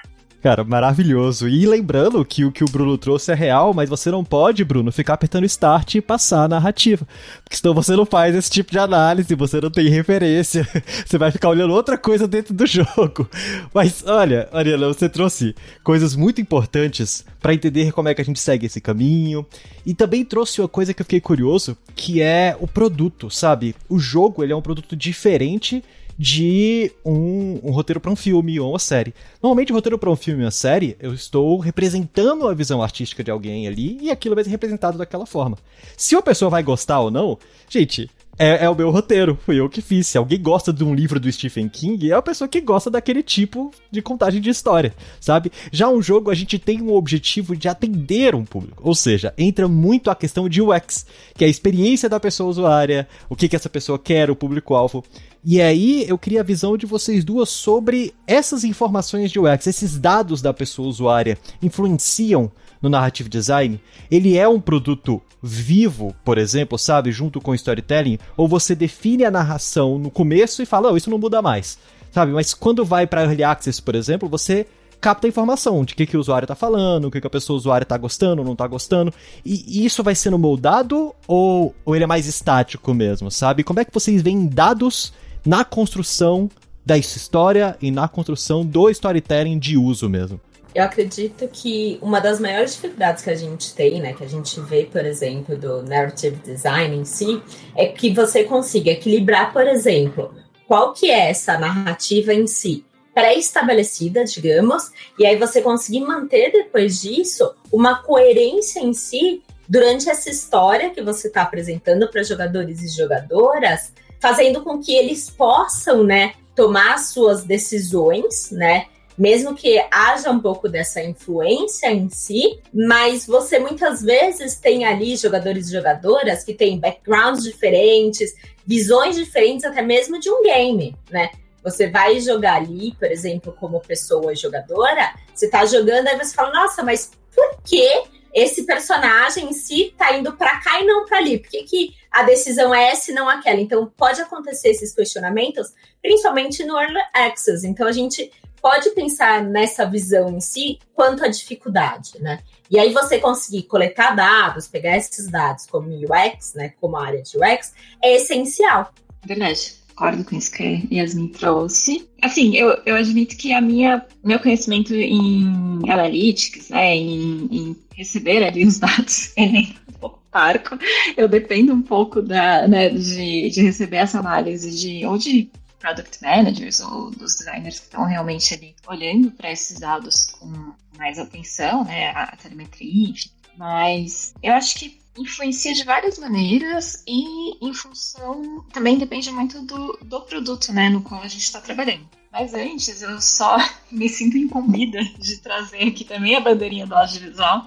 Cara, 0.47 0.63
maravilhoso. 0.63 1.49
E 1.49 1.67
lembrando 1.67 2.25
que 2.25 2.45
o 2.45 2.53
que 2.53 2.63
o 2.63 2.69
Bruno 2.69 2.97
trouxe 2.97 3.33
é 3.33 3.35
real, 3.35 3.75
mas 3.75 3.89
você 3.89 4.13
não 4.13 4.23
pode, 4.23 4.65
Bruno, 4.65 4.93
ficar 4.93 5.15
apertando 5.15 5.45
start 5.45 5.97
e 5.97 6.01
passar 6.01 6.45
a 6.45 6.49
narrativa. 6.49 7.05
Porque 7.43 7.57
senão 7.57 7.75
você 7.75 7.97
não 7.97 8.07
faz 8.07 8.33
esse 8.33 8.49
tipo 8.49 8.71
de 8.71 8.79
análise, 8.79 9.35
você 9.35 9.61
não 9.61 9.73
tem 9.73 9.89
referência. 9.89 10.65
Você 11.05 11.19
vai 11.19 11.33
ficar 11.33 11.49
olhando 11.49 11.75
outra 11.75 11.99
coisa 11.99 12.29
dentro 12.29 12.55
do 12.55 12.65
jogo. 12.67 13.29
Mas 13.75 14.05
olha, 14.07 14.49
Ariana, 14.53 14.87
você 14.87 15.09
trouxe 15.09 15.53
coisas 15.83 16.15
muito 16.15 16.41
importantes 16.41 17.25
para 17.41 17.53
entender 17.53 17.91
como 17.91 18.09
é 18.09 18.15
que 18.15 18.21
a 18.21 18.25
gente 18.25 18.39
segue 18.39 18.67
esse 18.67 18.81
caminho. 18.81 19.45
E 19.85 19.95
também 19.95 20.25
trouxe 20.25 20.61
uma 20.61 20.69
coisa 20.69 20.95
que 20.95 21.03
eu 21.03 21.05
fiquei 21.05 21.21
curioso, 21.21 21.77
que 21.97 22.23
é 22.23 22.57
o 22.61 22.69
produto, 22.69 23.29
sabe? 23.31 23.75
O 23.89 23.99
jogo, 23.99 24.45
ele 24.45 24.53
é 24.53 24.57
um 24.57 24.63
produto 24.63 24.95
diferente 24.95 25.83
de 26.18 26.90
um, 27.05 27.61
um 27.62 27.70
roteiro 27.70 28.00
para 28.00 28.11
um 28.11 28.16
filme 28.16 28.59
ou 28.59 28.70
uma 28.70 28.79
série. 28.79 29.14
Normalmente, 29.42 29.72
o 29.72 29.74
roteiro 29.74 29.98
para 29.98 30.11
um 30.11 30.16
filme 30.16 30.40
ou 30.40 30.46
uma 30.46 30.50
série, 30.50 30.96
eu 31.00 31.12
estou 31.12 31.59
representando 31.59 32.48
a 32.48 32.55
visão 32.55 32.83
artística 32.83 33.22
de 33.22 33.31
alguém 33.31 33.66
ali 33.66 33.98
e 34.00 34.11
aquilo 34.11 34.35
vai 34.35 34.44
ser 34.44 34.50
representado 34.50 34.98
daquela 34.98 35.26
forma. 35.26 35.59
Se 35.96 36.14
uma 36.14 36.22
pessoa 36.22 36.50
vai 36.50 36.62
gostar 36.62 37.00
ou 37.00 37.11
não, 37.11 37.38
gente, 37.68 38.11
é, 38.38 38.64
é, 38.64 38.70
o 38.70 38.75
meu 38.75 38.90
roteiro, 38.90 39.38
fui 39.44 39.59
eu 39.59 39.68
que 39.68 39.81
fiz. 39.81 40.07
Se 40.07 40.18
alguém 40.18 40.40
gosta 40.40 40.72
de 40.72 40.85
um 40.85 40.94
livro 40.94 41.18
do 41.18 41.31
Stephen 41.31 41.68
King, 41.68 42.11
é 42.11 42.14
a 42.14 42.22
pessoa 42.22 42.46
que 42.46 42.61
gosta 42.61 42.90
daquele 42.90 43.22
tipo 43.22 43.72
de 43.90 44.03
contagem 44.03 44.40
de 44.40 44.51
história, 44.51 44.94
sabe? 45.20 45.51
Já 45.72 45.88
um 45.88 46.03
jogo, 46.03 46.31
a 46.31 46.35
gente 46.35 46.59
tem 46.59 46.83
um 46.83 46.92
objetivo 46.92 47.57
de 47.57 47.68
atender 47.68 48.35
um 48.35 48.44
público, 48.44 48.83
ou 48.85 48.94
seja, 48.94 49.33
entra 49.38 49.66
muito 49.66 50.11
a 50.11 50.14
questão 50.14 50.49
de 50.49 50.61
UX, 50.61 51.07
que 51.35 51.44
é 51.44 51.46
a 51.46 51.51
experiência 51.51 52.09
da 52.09 52.20
pessoa 52.20 52.51
usuária, 52.51 53.09
o 53.29 53.35
que, 53.35 53.49
que 53.49 53.57
essa 53.57 53.70
pessoa 53.70 53.99
quer, 53.99 54.31
o 54.31 54.37
público-alvo. 54.37 55.03
E 55.42 55.62
aí 55.62 56.05
eu 56.09 56.18
queria 56.18 56.40
a 56.40 56.44
visão 56.44 56.77
de 56.77 56.87
vocês 56.87 57.25
duas 57.25 57.49
sobre 57.49 58.12
essas 58.27 58.64
informações 58.64 59.31
de 59.31 59.38
UX, 59.38 59.66
esses 59.66 59.96
dados 59.96 60.42
da 60.42 60.53
pessoa 60.53 60.88
usuária 60.88 61.38
influenciam 61.62 62.51
no 62.81 62.89
narrative 62.89 63.29
design? 63.29 63.81
Ele 64.11 64.37
é 64.37 64.49
um 64.49 64.61
produto 64.61 65.23
vivo, 65.43 66.15
por 66.25 66.39
exemplo, 66.39 66.79
sabe, 66.79 67.12
junto 67.12 67.41
com 67.41 67.55
storytelling, 67.55 68.19
ou 68.37 68.49
você 68.49 68.75
define 68.75 69.25
a 69.25 69.31
narração 69.31 69.99
no 69.99 70.11
começo 70.11 70.62
e 70.62 70.67
fala, 70.67 70.93
oh, 70.93 70.97
isso 70.97 71.11
não 71.11 71.19
muda 71.19 71.41
mais, 71.41 71.79
sabe? 72.11 72.33
Mas 72.33 72.55
quando 72.55 72.85
vai 72.85 73.07
para 73.07 73.23
early 73.23 73.45
access, 73.45 73.81
por 73.81 73.95
exemplo, 73.95 74.29
você 74.29 74.67
capta 75.01 75.27
a 75.27 75.29
informação 75.29 75.85
de 75.85 75.93
o 75.93 75.97
que, 75.97 76.07
que 76.07 76.17
o 76.17 76.21
usuário 76.21 76.45
está 76.45 76.55
falando, 76.55 77.07
o 77.07 77.11
que, 77.11 77.21
que 77.21 77.27
a 77.27 77.31
pessoa 77.31 77.57
usuária 77.57 77.85
está 77.85 77.97
gostando, 77.97 78.43
não 78.43 78.53
está 78.53 78.67
gostando. 78.67 79.12
E, 79.45 79.85
isso 79.85 80.03
vai 80.03 80.15
sendo 80.15 80.39
moldado 80.39 81.15
ou, 81.27 81.75
ou 81.85 81.95
ele 81.95 82.05
é 82.05 82.07
mais 82.07 82.27
estático 82.27 82.93
mesmo, 82.93 83.31
sabe? 83.31 83.62
Como 83.62 83.81
é 83.81 83.85
que 83.85 83.95
vocês 83.95 84.23
veem 84.23 84.47
dados 84.47 85.12
na 85.45 85.65
construção 85.65 86.51
da 86.85 86.97
história 86.97 87.77
e 87.81 87.91
na 87.91 88.09
construção 88.09 88.65
do 88.65 88.89
storytelling 88.91 89.59
de 89.59 89.77
uso 89.77 90.09
mesmo? 90.09 90.41
Eu 90.77 90.85
acredito 90.85 91.49
que 91.49 91.99
uma 92.03 92.21
das 92.21 92.39
maiores 92.39 92.75
dificuldades 92.75 93.25
que 93.25 93.31
a 93.31 93.35
gente 93.35 93.75
tem, 93.75 93.99
né, 93.99 94.12
que 94.12 94.23
a 94.23 94.29
gente 94.29 94.61
vê, 94.61 94.85
por 94.85 95.07
exemplo, 95.07 95.57
do 95.57 95.83
narrative 95.83 96.37
design 96.45 96.95
em 96.95 97.05
si, 97.07 97.43
é 97.75 97.87
que 97.87 98.12
você 98.12 98.45
consiga 98.45 98.91
equilibrar, 98.91 99.55
por 99.55 99.67
exemplo, 99.67 100.35
qual 100.69 100.93
que 100.93 101.11
é 101.11 101.31
essa 101.31 101.57
narrativa 101.57 102.35
em 102.35 102.47
si 102.47 102.85
pré-estabelecida, 103.15 104.23
digamos, 104.27 104.91
e 105.19 105.25
aí 105.25 105.39
você 105.39 105.62
conseguir 105.62 106.01
manter 106.01 106.53
depois 106.53 107.01
disso 107.01 107.55
uma 107.73 108.03
coerência 108.03 108.81
em 108.81 108.93
si 108.93 109.43
durante 109.67 110.11
essa 110.11 110.29
história 110.29 110.91
que 110.91 111.01
você 111.01 111.29
está 111.29 111.41
apresentando 111.41 112.07
para 112.11 112.23
jogadores 112.23 112.83
e 112.83 112.89
jogadoras, 112.95 113.95
fazendo 114.21 114.61
com 114.61 114.79
que 114.79 114.95
eles 114.95 115.31
possam, 115.31 116.05
né, 116.05 116.35
tomar 116.55 116.99
suas 116.99 117.45
decisões, 117.45 118.51
né, 118.51 118.89
mesmo 119.16 119.55
que 119.55 119.83
haja 119.90 120.31
um 120.31 120.40
pouco 120.40 120.68
dessa 120.68 121.02
influência 121.02 121.90
em 121.90 122.09
si, 122.09 122.61
mas 122.72 123.26
você 123.26 123.59
muitas 123.59 124.02
vezes 124.02 124.57
tem 124.57 124.85
ali 124.85 125.16
jogadores 125.16 125.68
e 125.68 125.72
jogadoras 125.72 126.44
que 126.44 126.55
têm 126.55 126.79
backgrounds 126.79 127.42
diferentes, 127.42 128.35
visões 128.66 129.16
diferentes 129.16 129.64
até 129.64 129.83
mesmo 129.83 130.20
de 130.20 130.31
um 130.31 130.42
game, 130.42 130.94
né? 131.11 131.31
Você 131.62 131.88
vai 131.88 132.20
jogar 132.20 132.57
ali, 132.57 132.94
por 132.96 133.11
exemplo, 133.11 133.57
como 133.59 133.81
pessoa 133.81 134.37
jogadora, 134.37 135.14
você 135.35 135.48
tá 135.48 135.64
jogando, 135.66 136.07
aí 136.07 136.16
você 136.16 136.33
fala, 136.33 136.52
nossa, 136.52 136.83
mas 136.83 137.11
por 137.35 137.59
que 137.64 138.05
esse 138.37 138.64
personagem 138.64 139.48
em 139.48 139.52
si 139.55 139.94
tá 139.96 140.14
indo 140.14 140.37
para 140.37 140.61
cá 140.61 140.79
e 140.81 140.85
não 140.85 141.07
para 141.07 141.16
ali? 141.16 141.38
Por 141.38 141.48
que, 141.48 141.62
que 141.62 141.94
a 142.11 142.22
decisão 142.22 142.74
é 142.74 142.90
essa 142.90 143.11
e 143.11 143.14
não 143.14 143.29
aquela? 143.29 143.59
Então, 143.59 143.90
pode 143.96 144.20
acontecer 144.20 144.68
esses 144.68 144.94
questionamentos, 144.94 145.72
principalmente 146.02 146.62
no 146.62 146.79
Early 146.79 147.00
Access. 147.14 147.66
Então, 147.66 147.87
a 147.87 147.92
gente 147.92 148.31
pode 148.66 148.90
pensar 148.90 149.44
nessa 149.44 149.88
visão 149.88 150.29
em 150.29 150.40
si 150.40 150.81
quanto 150.92 151.24
à 151.24 151.29
dificuldade, 151.29 152.14
né? 152.18 152.40
E 152.68 152.81
aí 152.81 152.92
você 152.92 153.20
conseguir 153.20 153.62
coletar 153.62 154.16
dados, 154.16 154.66
pegar 154.66 154.96
esses 154.96 155.29
dados 155.29 155.66
como 155.66 155.88
UX, 155.88 156.55
né, 156.55 156.72
como 156.81 156.96
área 156.96 157.22
de 157.22 157.38
UX, 157.38 157.72
é 158.02 158.16
essencial. 158.16 158.92
Verdade. 159.24 159.74
Concordo 159.94 160.24
com 160.24 160.35
isso 160.35 160.50
que 160.50 160.88
Yasmin 160.90 161.29
trouxe. 161.29 162.09
Assim, 162.20 162.57
eu, 162.57 162.76
eu 162.85 162.96
admito 162.96 163.37
que 163.37 163.52
a 163.52 163.61
minha, 163.61 164.05
meu 164.24 164.40
conhecimento 164.40 164.92
em 164.92 165.88
analytics, 165.88 166.68
né, 166.68 166.96
em, 166.96 167.48
em 167.52 167.76
receber 167.94 168.44
ali 168.44 168.66
os 168.66 168.81
dados, 168.81 169.33
ele 169.38 169.59
é 169.59 169.90
um 169.90 169.98
pouco 170.00 170.20
parco. 170.29 170.76
Eu 171.16 171.29
dependo 171.29 171.72
um 171.72 171.83
pouco 171.83 172.20
da, 172.20 172.66
né, 172.66 172.88
de, 172.88 173.48
de 173.48 173.62
receber 173.62 173.98
essa 173.98 174.18
análise 174.18 174.76
de 174.76 175.07
ou 175.07 175.16
de 175.16 175.52
product 175.79 176.23
managers 176.23 176.81
ou 176.81 177.11
dos 177.11 177.37
designers 177.37 177.79
que 177.79 177.87
estão 177.87 178.05
realmente 178.05 178.55
ali 178.55 178.75
olhando 178.87 179.31
para 179.31 179.51
esses 179.51 179.79
dados 179.79 180.27
com 180.27 180.75
mais 180.97 181.19
atenção, 181.19 181.85
né, 181.85 182.11
a 182.11 182.37
telemetria, 182.37 183.11
enfim. 183.11 183.31
Mas 183.57 184.35
eu 184.43 184.53
acho 184.53 184.77
que 184.77 185.01
influencia 185.18 185.72
de 185.72 185.85
várias 185.85 186.18
maneiras 186.18 187.02
e 187.07 187.64
em 187.64 187.72
função 187.72 188.64
também 188.72 188.98
depende 188.98 189.31
muito 189.31 189.62
do, 189.62 189.98
do 190.02 190.20
produto, 190.22 190.72
né, 190.72 190.88
no 190.88 191.02
qual 191.02 191.22
a 191.22 191.29
gente 191.29 191.42
está 191.42 191.61
trabalhando. 191.61 192.09
Mas 192.31 192.52
antes, 192.52 193.00
eu 193.00 193.18
só 193.20 193.57
me 193.90 194.09
sinto 194.09 194.37
incumbida 194.37 195.02
de 195.18 195.38
trazer 195.38 195.88
aqui 195.88 196.05
também 196.05 196.37
a 196.37 196.40
bandeirinha 196.40 196.87
do 196.87 196.94
audiovisual, 196.94 197.64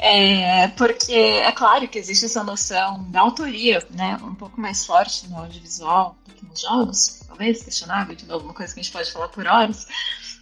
é, 0.00 0.68
porque 0.68 1.12
é 1.12 1.52
claro 1.52 1.86
que 1.86 1.98
existe 1.98 2.24
essa 2.24 2.42
noção 2.42 3.04
da 3.10 3.20
autoria, 3.20 3.86
né, 3.90 4.18
um 4.22 4.34
pouco 4.34 4.58
mais 4.58 4.86
forte 4.86 5.28
no 5.28 5.36
audiovisual 5.36 6.16
do 6.26 6.34
que 6.34 6.46
nos 6.46 6.60
jogos, 6.60 7.20
talvez 7.26 7.62
questionável, 7.62 8.14
de 8.14 8.24
novo, 8.24 8.46
uma 8.46 8.54
coisa 8.54 8.72
que 8.72 8.80
a 8.80 8.82
gente 8.82 8.92
pode 8.92 9.12
falar 9.12 9.28
por 9.28 9.46
horas, 9.46 9.86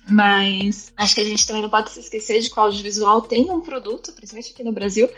mas 0.09 0.93
acho 0.97 1.15
que 1.15 1.21
a 1.23 1.25
gente 1.25 1.47
também 1.47 1.63
não 1.63 1.71
pode 1.71 1.91
se 1.91 1.99
esquecer 1.99 2.41
de 2.41 2.51
que 2.51 2.59
o 2.59 2.63
audiovisual 2.63 3.23
tem 3.23 3.51
um 3.51 3.61
produto, 3.61 4.13
principalmente 4.13 4.53
aqui 4.53 4.63
no 4.63 4.73
Brasil, 4.73 5.09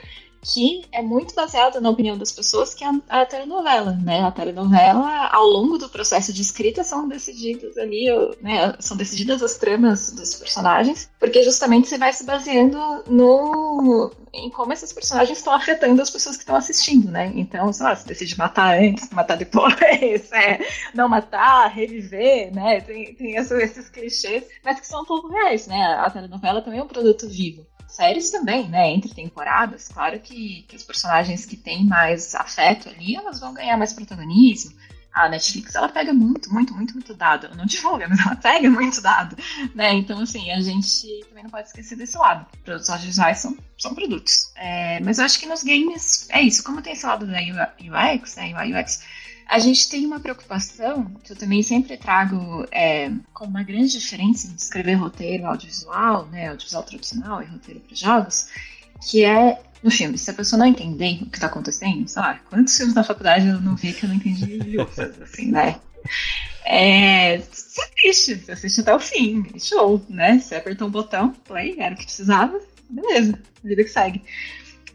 que 0.52 0.84
é 0.92 1.02
muito 1.02 1.34
baseado 1.34 1.80
na 1.80 1.90
opinião 1.90 2.16
das 2.16 2.30
pessoas, 2.30 2.72
que 2.72 2.84
é 2.84 2.88
a, 2.88 3.22
a 3.22 3.26
telenovela, 3.26 3.92
né? 3.92 4.22
A 4.22 4.30
telenovela, 4.30 5.26
ao 5.32 5.44
longo 5.44 5.76
do 5.76 5.88
processo 5.88 6.32
de 6.32 6.40
escrita, 6.40 6.84
são 6.84 7.08
decididas 7.08 7.76
ali, 7.76 8.06
né? 8.40 8.74
São 8.78 8.96
decididas 8.96 9.42
as 9.42 9.56
tramas 9.56 10.12
dos 10.12 10.36
personagens, 10.36 11.10
porque 11.18 11.42
justamente 11.42 11.88
você 11.88 11.98
vai 11.98 12.12
se 12.12 12.24
baseando 12.24 12.78
no 13.08 14.12
em 14.32 14.50
como 14.50 14.72
esses 14.72 14.92
personagens 14.92 15.38
estão 15.38 15.54
afetando 15.54 16.00
as 16.02 16.10
pessoas 16.10 16.36
que 16.36 16.42
estão 16.42 16.56
assistindo, 16.56 17.10
né? 17.10 17.32
Então, 17.34 17.72
sei 17.72 17.84
lá, 17.84 17.96
você 17.96 18.06
decide 18.06 18.38
matar 18.38 18.78
antes, 18.78 19.10
matar 19.10 19.36
depois, 19.36 19.74
é, 20.32 20.60
não 20.94 21.08
matar, 21.08 21.68
reviver, 21.68 22.54
né? 22.54 22.80
Tem, 22.82 23.14
tem 23.14 23.36
esses 23.36 23.88
clichês, 23.88 24.44
mas 24.62 24.78
que 24.78 24.86
são 24.86 25.02
um 25.02 25.06
pouco 25.06 25.28
reais, 25.28 25.66
né? 25.66 25.82
A 25.98 26.10
telenovela 26.10 26.62
também 26.62 26.78
é 26.78 26.82
um 26.82 26.88
produto 26.88 27.28
vivo 27.28 27.66
séries 27.96 28.30
também, 28.30 28.68
né? 28.68 28.90
Entre 28.90 29.12
temporadas, 29.12 29.88
claro 29.88 30.20
que, 30.20 30.64
que 30.68 30.76
os 30.76 30.82
personagens 30.82 31.46
que 31.46 31.56
têm 31.56 31.84
mais 31.84 32.34
afeto 32.34 32.88
ali, 32.88 33.16
elas 33.16 33.40
vão 33.40 33.54
ganhar 33.54 33.76
mais 33.76 33.92
protagonismo. 33.92 34.72
a 35.12 35.30
Netflix 35.30 35.74
ela 35.74 35.88
pega 35.88 36.12
muito, 36.12 36.52
muito, 36.52 36.74
muito, 36.74 36.92
muito 36.92 37.14
dado. 37.14 37.46
Ela 37.46 37.56
não 37.56 37.64
divulga, 37.64 38.06
mas 38.08 38.20
ela 38.20 38.36
pega 38.36 38.68
muito 38.70 39.00
dado, 39.00 39.36
né? 39.74 39.94
Então, 39.94 40.20
assim, 40.20 40.50
a 40.50 40.60
gente 40.60 41.24
também 41.28 41.44
não 41.44 41.50
pode 41.50 41.68
esquecer 41.68 41.96
desse 41.96 42.18
lado. 42.18 42.46
Produtos 42.62 42.90
audiovisuais 42.90 43.38
são, 43.38 43.56
são 43.78 43.94
produtos. 43.94 44.52
É, 44.56 45.00
mas 45.00 45.18
eu 45.18 45.24
acho 45.24 45.40
que 45.40 45.46
nos 45.46 45.62
games 45.62 46.28
é 46.30 46.42
isso. 46.42 46.62
Como 46.62 46.82
tem 46.82 46.92
esse 46.92 47.06
lado 47.06 47.26
da 47.26 47.38
UX, 47.38 48.36
né, 48.36 48.52
UI 48.54 48.78
UX, 48.78 49.02
a 49.48 49.58
gente 49.58 49.88
tem 49.88 50.04
uma 50.04 50.18
preocupação 50.18 51.04
que 51.22 51.32
eu 51.32 51.36
também 51.36 51.62
sempre 51.62 51.96
trago 51.96 52.66
é, 52.72 53.10
como 53.32 53.50
uma 53.50 53.62
grande 53.62 53.92
diferença 53.92 54.48
de 54.48 54.60
escrever 54.60 54.94
roteiro 54.94 55.46
audiovisual, 55.46 56.26
né, 56.26 56.48
audiovisual 56.48 56.82
tradicional 56.82 57.42
e 57.42 57.46
roteiro 57.46 57.80
para 57.80 57.94
jogos, 57.94 58.48
que 59.08 59.24
é 59.24 59.62
no 59.82 59.90
filme, 59.90 60.18
se 60.18 60.30
a 60.30 60.34
pessoa 60.34 60.58
não 60.58 60.66
entender 60.66 61.22
o 61.22 61.26
que 61.26 61.36
está 61.36 61.46
acontecendo, 61.46 62.08
sei 62.08 62.22
lá, 62.22 62.40
quantos 62.50 62.76
filmes 62.76 62.94
na 62.94 63.04
faculdade 63.04 63.46
eu 63.46 63.60
não 63.60 63.76
vi 63.76 63.92
que 63.92 64.04
eu 64.04 64.08
não 64.08 64.16
entendi 64.16 64.76
assim, 65.22 65.52
né? 65.52 65.78
É, 66.64 67.38
você 67.38 67.80
assiste, 67.82 68.34
você 68.34 68.52
assiste 68.52 68.80
até 68.80 68.94
o 68.94 68.98
fim, 68.98 69.44
show, 69.60 70.04
né? 70.08 70.40
Você 70.40 70.56
apertou 70.56 70.88
um 70.88 70.90
botão, 70.90 71.30
play, 71.46 71.76
era 71.78 71.94
o 71.94 71.98
que 71.98 72.04
precisava, 72.04 72.58
beleza, 72.90 73.38
vida 73.62 73.84
que 73.84 73.90
segue. 73.90 74.22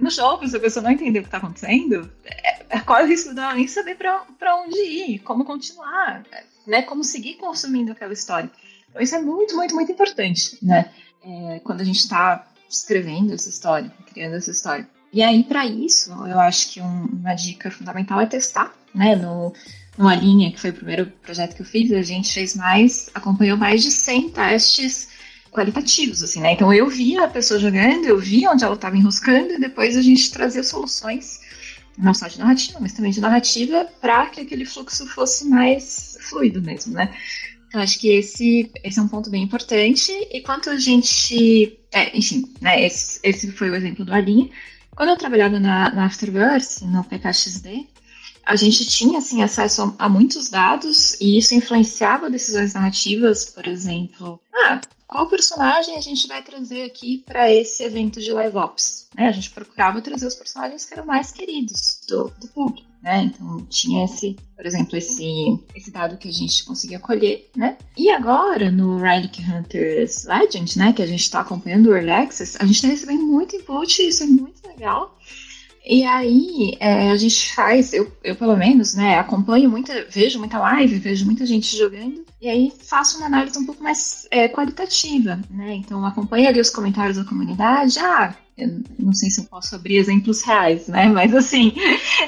No 0.02 0.10
jogo, 0.10 0.48
se 0.48 0.58
a 0.58 0.60
pessoa 0.60 0.82
não 0.82 0.92
entender 0.92 1.20
o 1.20 1.22
que 1.22 1.28
está 1.28 1.38
acontecendo, 1.38 2.12
é, 2.26 2.66
é, 2.70 2.80
corre 2.80 3.04
o 3.04 3.08
risco 3.08 3.36
dela 3.36 3.54
nem 3.54 3.68
saber 3.68 3.96
para 3.96 4.56
onde 4.58 4.80
ir, 4.80 5.20
como 5.20 5.46
continuar, 5.46 6.24
né? 6.66 6.82
Como 6.82 7.04
seguir 7.04 7.36
consumindo 7.36 7.92
aquela 7.92 8.12
história. 8.12 8.50
Então, 8.90 9.00
isso 9.00 9.14
é 9.14 9.22
muito, 9.22 9.56
muito, 9.56 9.76
muito 9.76 9.92
importante, 9.92 10.58
né? 10.60 10.92
É, 11.24 11.62
quando 11.64 11.82
a 11.82 11.84
gente 11.84 12.00
está 12.00 12.48
escrevendo 12.68 13.32
essa 13.32 13.48
história, 13.48 13.94
criando 14.12 14.36
essa 14.36 14.50
história. 14.50 14.90
E 15.14 15.22
aí, 15.22 15.44
para 15.44 15.68
isso, 15.68 16.12
eu 16.26 16.40
acho 16.40 16.72
que 16.72 16.82
um, 16.82 17.06
uma 17.06 17.36
dica 17.36 17.70
fundamental 17.70 18.20
é 18.20 18.26
testar, 18.26 18.74
né? 18.96 19.16
No, 19.16 19.54
numa 19.96 20.16
linha, 20.16 20.52
que 20.52 20.60
foi 20.60 20.72
o 20.72 20.74
primeiro 20.74 21.06
projeto 21.22 21.56
que 21.56 21.62
eu 21.62 21.66
fiz, 21.66 21.92
a 21.92 22.02
gente 22.02 22.34
fez 22.34 22.56
mais, 22.56 23.12
acompanhou 23.14 23.56
mais 23.56 23.84
de 23.84 23.92
100 23.92 24.30
testes 24.32 25.11
qualitativos, 25.52 26.24
assim, 26.24 26.40
né? 26.40 26.54
Então 26.54 26.74
eu 26.74 26.88
via 26.90 27.26
a 27.26 27.28
pessoa 27.28 27.60
jogando, 27.60 28.06
eu 28.06 28.18
via 28.18 28.50
onde 28.50 28.64
ela 28.64 28.76
estava 28.76 28.98
enroscando, 28.98 29.54
e 29.54 29.60
depois 29.60 29.98
a 29.98 30.02
gente 30.02 30.32
trazia 30.32 30.64
soluções, 30.64 31.42
não 31.98 32.14
só 32.14 32.28
de 32.28 32.40
narrativa, 32.40 32.80
mas 32.80 32.94
também 32.94 33.12
de 33.12 33.20
narrativa, 33.20 33.86
para 34.00 34.28
que 34.28 34.42
aquele 34.42 34.66
fluxo 34.66 35.06
fosse 35.08 35.48
mais 35.48 36.18
fluido 36.22 36.62
mesmo, 36.62 36.94
né? 36.94 37.14
Eu 37.74 37.80
acho 37.80 38.00
que 38.00 38.10
esse, 38.10 38.70
esse 38.84 39.00
é 39.00 39.02
um 39.02 39.08
ponto 39.08 39.30
bem 39.30 39.44
importante. 39.44 40.12
E 40.32 40.42
quanto 40.42 40.70
a 40.70 40.78
gente. 40.78 41.80
É, 41.92 42.18
enfim, 42.18 42.54
né, 42.60 42.86
esse, 42.86 43.20
esse 43.24 43.52
foi 43.52 43.70
o 43.70 43.76
exemplo 43.76 44.04
do 44.04 44.14
Alinha. 44.14 44.50
Quando 44.94 45.10
eu 45.10 45.18
trabalhava 45.18 45.58
na, 45.58 45.90
na 45.94 46.06
Afterverse, 46.06 46.86
no 46.86 47.04
PKXD, 47.04 47.88
a 48.45 48.56
gente 48.56 48.86
tinha 48.86 49.19
assim, 49.19 49.41
acesso 49.41 49.95
a, 49.97 50.10
muitos 50.10 50.49
dados 50.49 51.19
e 51.19 51.38
isso 51.38 51.56
influenciava 51.56 52.30
decisões 52.30 52.73
narrativas, 52.73 53.45
por 53.45 53.67
exemplo. 53.67 54.39
Ah, 54.54 54.82
qual 55.08 55.27
personagem 55.27 55.97
a 55.97 56.01
gente 56.01 56.27
vai 56.27 56.41
trazer 56.41 56.84
aqui 56.84 57.23
para 57.25 57.51
esse 57.51 57.84
evento 57.84 58.21
de 58.21 58.32
live 58.32 58.58
ops? 58.58 59.10
Né? 59.15 59.27
A 59.27 59.32
gente 59.32 59.49
procurava 59.49 60.01
trazer 60.01 60.25
os 60.25 60.36
personagens 60.36 60.86
que 60.86 60.93
eram 60.93 61.06
mais 61.06 61.32
queridos 61.32 61.99
do, 62.08 62.32
do 62.39 62.47
público. 62.47 62.89
Né? 63.01 63.23
Então 63.23 63.65
tinha 63.65 64.06
esse, 64.06 64.38
por 64.56 64.65
exemplo, 64.65 64.95
esse, 64.95 65.60
esse 65.75 65.91
dado 65.91 66.17
que 66.17 66.30
a 66.30 66.32
gente 66.32 66.63
conseguia 66.63 66.99
colher, 66.99 67.49
né? 67.56 67.75
E 67.97 68.12
agora 68.12 68.69
no 68.69 68.99
Relic 68.99 69.41
Hunters 69.41 70.25
Legend, 70.25 70.77
né, 70.77 70.93
que 70.93 71.01
a 71.01 71.08
gente 71.08 71.21
está 71.21 71.41
acompanhando 71.41 71.88
o 71.88 71.95
Early 71.95 72.12
Access, 72.12 72.58
a 72.60 72.65
gente 72.65 72.75
está 72.75 72.88
recebendo 72.88 73.23
muito 73.23 73.56
input, 73.56 74.08
isso 74.08 74.23
é 74.23 74.27
muito 74.27 74.65
legal. 74.67 75.17
E 75.86 76.04
aí 76.04 76.78
é, 76.80 77.12
a 77.12 77.17
gente 77.17 77.54
faz, 77.56 77.91
eu, 77.91 78.12
eu 78.24 78.36
pelo 78.36 78.56
menos, 78.56 78.94
né, 78.94 79.17
acompanho 79.17 79.70
muita, 79.70 80.06
vejo 80.10 80.38
muita 80.38 80.60
live, 80.60 81.00
vejo 81.00 81.26
muita 81.26 81.46
gente 81.46 81.76
jogando, 81.76 82.24
e 82.39 82.48
aí 82.48 82.72
faço 82.84 83.17
uma 83.17 83.26
análise 83.26 83.58
um 83.58 83.65
pouco 83.65 83.84
mais 83.84 84.28
é, 84.30 84.48
qualitativa, 84.48 85.39
né? 85.50 85.74
Então 85.76 86.06
acompanho 86.06 86.48
ali 86.48 86.60
os 86.60 86.70
comentários 86.70 87.17
da 87.17 87.26
comunidade, 87.26 87.98
ah, 88.00 88.36
não 89.00 89.13
sei 89.13 89.30
se 89.30 89.41
eu 89.41 89.46
posso 89.46 89.76
abrir 89.76 89.98
exemplos 89.98 90.44
reais, 90.44 90.88
né? 90.88 91.08
Mas 91.10 91.34
assim, 91.34 91.74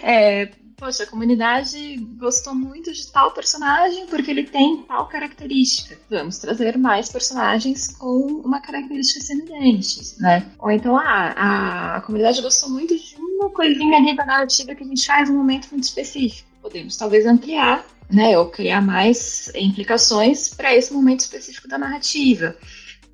é, 0.02 0.52
poxa, 0.78 1.04
a 1.04 1.08
comunidade 1.08 1.98
gostou 2.18 2.54
muito 2.54 2.92
de 2.92 3.12
tal 3.12 3.32
personagem 3.32 4.08
porque 4.08 4.30
ele 4.30 4.44
tem 4.44 4.84
tal 4.84 5.08
característica. 5.08 5.98
Vamos 6.10 6.38
trazer 6.40 6.78
mais 6.78 7.10
personagens 7.10 7.88
com 7.88 8.42
uma 8.44 8.60
característica 8.60 9.22
semelhante, 9.22 10.20
né? 10.20 10.46
Ou 10.60 10.72
então, 10.72 10.98
ah, 10.98 11.34
a, 11.36 11.96
a 11.98 12.02
comunidade 12.02 12.42
gostou 12.42 12.70
muito 12.70 12.98
de 12.98 13.16
uma 13.44 13.52
coisinha 13.52 13.98
ali 13.98 14.16
da 14.16 14.26
narrativa 14.26 14.76
que 14.76 14.84
a 14.84 14.88
gente 14.88 15.06
faz 15.06 15.30
num 15.30 15.38
momento 15.38 15.68
muito 15.72 15.84
específico. 15.84 16.50
Podemos 16.62 16.98
talvez 16.98 17.26
ampliar, 17.26 17.86
né? 18.10 18.38
Ou 18.38 18.50
criar 18.50 18.82
mais 18.82 19.52
implicações 19.56 20.50
para 20.50 20.74
esse 20.76 20.94
momento 20.94 21.22
específico 21.22 21.68
da 21.68 21.78
narrativa. 21.78 22.56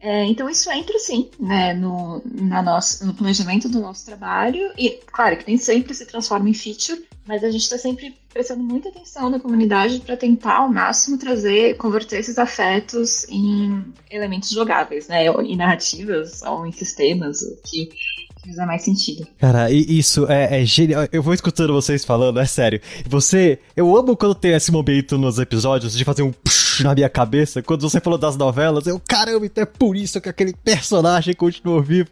É, 0.02 0.24
então 0.26 0.50
isso 0.50 0.72
entra 0.72 0.98
sim 0.98 1.30
né, 1.38 1.74
no, 1.74 2.22
na 2.24 2.62
nossa, 2.62 3.06
no 3.06 3.14
planejamento 3.14 3.68
do 3.68 3.82
nosso 3.82 4.06
trabalho 4.06 4.72
e 4.78 4.92
claro 5.12 5.36
que 5.36 5.46
nem 5.46 5.58
sempre 5.58 5.94
se 5.94 6.06
transforma 6.06 6.48
em 6.48 6.54
feature, 6.54 7.06
mas 7.28 7.44
a 7.44 7.52
gente 7.52 7.64
está 7.64 7.78
sempre 7.78 8.18
prestando 8.30 8.64
muita 8.64 8.88
atenção 8.88 9.30
na 9.30 9.42
comunidade 9.42 10.00
para 10.00 10.16
tentar 10.16 10.60
ao 10.60 10.72
máximo 10.72 11.18
trazer, 11.18 11.76
converter 11.76 12.20
esses 12.20 12.40
afetos 12.40 13.28
em 13.28 13.94
elementos 14.10 14.50
jogáveis, 14.52 15.10
né? 15.10 15.26
Em 15.28 15.58
narrativas 15.58 16.42
ou 16.44 16.66
em 16.66 16.72
sistemas, 16.72 17.40
que 17.70 17.90
fizer 18.44 18.66
mais 18.66 18.82
sentido. 18.82 19.28
Cara, 19.38 19.72
isso 19.72 20.26
é, 20.30 20.62
é, 20.62 20.66
genial. 20.66 21.08
Eu 21.12 21.22
vou 21.22 21.34
escutando 21.34 21.74
vocês 21.74 22.06
falando, 22.06 22.40
é 22.40 22.46
sério. 22.46 22.82
Você. 23.08 23.60
Eu 23.76 23.96
amo 23.96 24.16
quando 24.16 24.36
tem 24.36 24.54
esse 24.54 24.72
momento 24.72 25.18
nos 25.18 25.40
episódios 25.40 25.96
de 25.96 26.04
fazer 26.04 26.24
um 26.24 26.32
psh 26.32 26.70
na 26.84 26.96
minha 26.96 27.10
cabeça. 27.10 27.62
Quando 27.62 27.82
você 27.82 28.00
falou 28.00 28.18
das 28.18 28.36
novelas, 28.36 28.88
eu, 28.88 29.02
caramba, 29.08 29.46
então 29.46 29.62
é 29.62 29.66
por 29.66 29.96
isso 29.96 30.20
que 30.22 30.30
aquele 30.30 30.54
personagem 30.54 31.34
continua 31.34 31.82
vivo. 31.82 32.10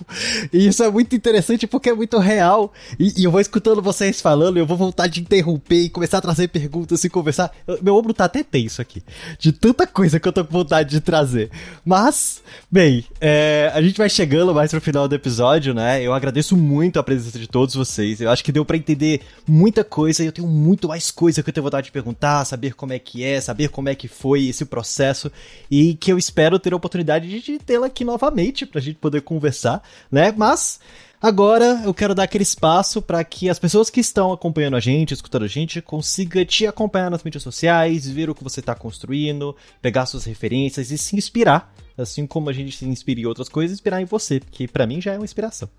E 0.52 0.68
isso 0.68 0.84
é 0.84 0.90
muito 0.90 1.16
interessante 1.16 1.68
porque 1.68 1.90
é 1.90 1.94
muito 1.94 2.18
real. 2.18 2.74
E, 3.00 3.22
e 3.22 3.24
eu 3.24 3.32
vou 3.32 3.42
escutando 3.42 3.82
vocês 3.82 4.22
falando, 4.22 4.58
eu 4.58 4.66
vou 4.66 4.78
voltar 4.78 5.08
de 5.08 5.22
interromper 5.22 5.84
e 5.84 5.90
começar 5.90 6.18
a 6.18 6.22
trazer 6.22 6.48
perguntas 6.50 7.04
e 7.04 7.10
conversar. 7.10 7.52
Meu 7.82 7.96
ombro 7.96 8.14
tá 8.14 8.26
até 8.26 8.44
tenso 8.44 8.82
aqui. 8.82 9.04
De 9.40 9.52
tanta 9.52 9.86
coisa 9.88 10.20
que 10.20 10.28
eu 10.28 10.34
tô 10.34 10.44
com 10.44 10.52
vontade 10.52 10.90
de 10.90 11.02
trazer. 11.02 11.50
Mas, 11.86 12.42
bem, 12.70 13.06
é, 13.20 13.72
a 13.74 13.82
gente 13.82 13.98
vai 13.98 14.10
chegando 14.10 14.54
mais 14.54 14.72
pro 14.72 14.82
final 14.82 15.08
do 15.08 15.16
episódio, 15.16 15.74
né? 15.74 16.02
Eu 16.02 16.14
agradeço 16.18 16.58
muito 16.58 17.00
a 17.00 17.04
presença 17.04 17.40
de 17.40 17.48
todos 17.48 17.76
vocês. 17.76 18.20
Eu 18.20 18.30
acho 18.30 18.44
que 18.44 18.52
deu 18.52 18.66
para 18.66 18.78
entender 18.78 19.22
muita 19.48 19.84
coisa 19.84 20.24
e 20.24 20.26
eu 20.26 20.32
tenho 20.32 20.48
muito 20.48 20.88
mais 20.88 21.12
coisa 21.12 21.42
que 21.42 21.50
eu 21.50 21.54
tenho 21.54 21.64
vontade 21.64 21.86
de 21.86 21.92
perguntar, 21.92 22.44
saber 22.46 22.74
como 22.74 22.94
é 22.94 23.00
que 23.00 23.24
é, 23.24 23.40
saber 23.40 23.70
como 23.70 23.90
é 23.90 23.96
que 23.96 24.08
foi 24.08 24.48
esse 24.48 24.66
processo 24.66 25.32
e 25.72 25.96
que 25.96 26.12
eu 26.12 26.18
espero 26.18 26.60
ter 26.60 26.74
a 26.74 26.76
oportunidade 26.76 27.28
de 27.40 27.60
tê-la 27.60 27.88
aqui 27.88 28.04
novamente 28.04 28.66
pra 28.66 28.82
gente 28.82 28.98
poder 28.98 29.22
conversar, 29.22 29.82
né? 30.12 30.34
Mas 30.36 30.80
Agora 31.20 31.82
eu 31.84 31.96
quero 31.96 32.14
dar 32.14 32.24
aquele 32.24 32.44
espaço 32.44 33.02
para 33.02 33.24
que 33.24 33.50
as 33.50 33.58
pessoas 33.58 33.90
que 33.90 34.00
estão 34.00 34.32
acompanhando 34.32 34.76
a 34.76 34.80
gente, 34.80 35.16
escutando 35.16 35.46
a 35.46 35.48
gente, 35.48 35.82
consiga 35.82 36.46
te 36.46 36.68
acompanhar 36.68 37.10
nas 37.10 37.24
mídias 37.24 37.42
sociais, 37.42 38.08
ver 38.08 38.30
o 38.30 38.36
que 38.36 38.44
você 38.44 38.60
está 38.60 38.76
construindo, 38.76 39.56
pegar 39.82 40.06
suas 40.06 40.26
referências 40.26 40.92
e 40.92 40.98
se 40.98 41.16
inspirar, 41.16 41.74
assim 41.98 42.28
como 42.28 42.50
a 42.50 42.54
gente 42.54 42.76
se 42.76 42.86
inspira 42.86 43.22
em 43.22 43.26
outras 43.26 43.50
coisas, 43.50 43.78
inspirar 43.78 44.02
em 44.02 44.06
você, 44.06 44.40
porque 44.40 44.68
para 44.68 44.86
mim 44.86 45.02
já 45.02 45.14
é 45.14 45.18
uma 45.18 45.26
inspiração. 45.26 45.70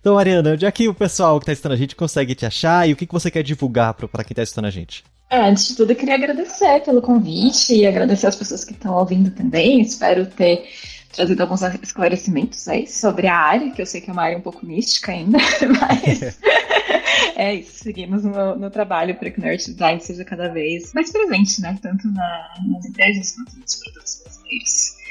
Então, 0.00 0.14
Mariana, 0.14 0.52
onde 0.52 0.66
é 0.66 0.70
que 0.70 0.88
o 0.88 0.94
pessoal 0.94 1.38
que 1.38 1.44
está 1.44 1.52
assistindo 1.52 1.72
a 1.72 1.76
gente 1.76 1.96
consegue 1.96 2.34
te 2.34 2.46
achar 2.46 2.88
e 2.88 2.92
o 2.92 2.96
que, 2.96 3.06
que 3.06 3.12
você 3.12 3.30
quer 3.30 3.42
divulgar 3.42 3.94
para 3.94 4.24
quem 4.24 4.32
está 4.32 4.42
assistindo 4.42 4.66
a 4.66 4.70
gente? 4.70 5.04
É, 5.28 5.40
antes 5.40 5.68
de 5.68 5.76
tudo, 5.76 5.90
eu 5.92 5.96
queria 5.96 6.14
agradecer 6.14 6.80
pelo 6.84 7.02
convite 7.02 7.74
e 7.74 7.86
agradecer 7.86 8.28
as 8.28 8.36
pessoas 8.36 8.64
que 8.64 8.72
estão 8.72 8.94
ouvindo 8.94 9.30
também. 9.30 9.80
Espero 9.80 10.24
ter 10.26 10.64
trazido 11.12 11.42
alguns 11.42 11.62
esclarecimentos 11.82 12.68
aí 12.68 12.86
sobre 12.86 13.26
a 13.26 13.36
área, 13.36 13.70
que 13.70 13.80
eu 13.80 13.86
sei 13.86 14.00
que 14.00 14.10
é 14.10 14.12
uma 14.12 14.22
área 14.22 14.38
um 14.38 14.42
pouco 14.42 14.64
mística 14.64 15.12
ainda, 15.12 15.38
mas 15.80 16.38
é 17.34 17.54
isso, 17.54 17.84
seguimos 17.84 18.22
no, 18.22 18.54
no 18.54 18.70
trabalho 18.70 19.16
para 19.16 19.30
que 19.30 19.40
o 19.40 19.42
Nerd 19.42 19.64
Design 19.64 20.00
seja 20.00 20.24
cada 20.24 20.48
vez 20.48 20.92
mais 20.92 21.10
presente, 21.10 21.60
né? 21.60 21.76
Tanto 21.80 22.06
na, 22.08 22.54
nas 22.68 22.84
empresas 22.84 23.32
quanto 23.32 23.58
nos 23.58 23.74
produtos 23.76 24.22
brasileiros. 24.22 25.05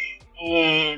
É, 0.47 0.97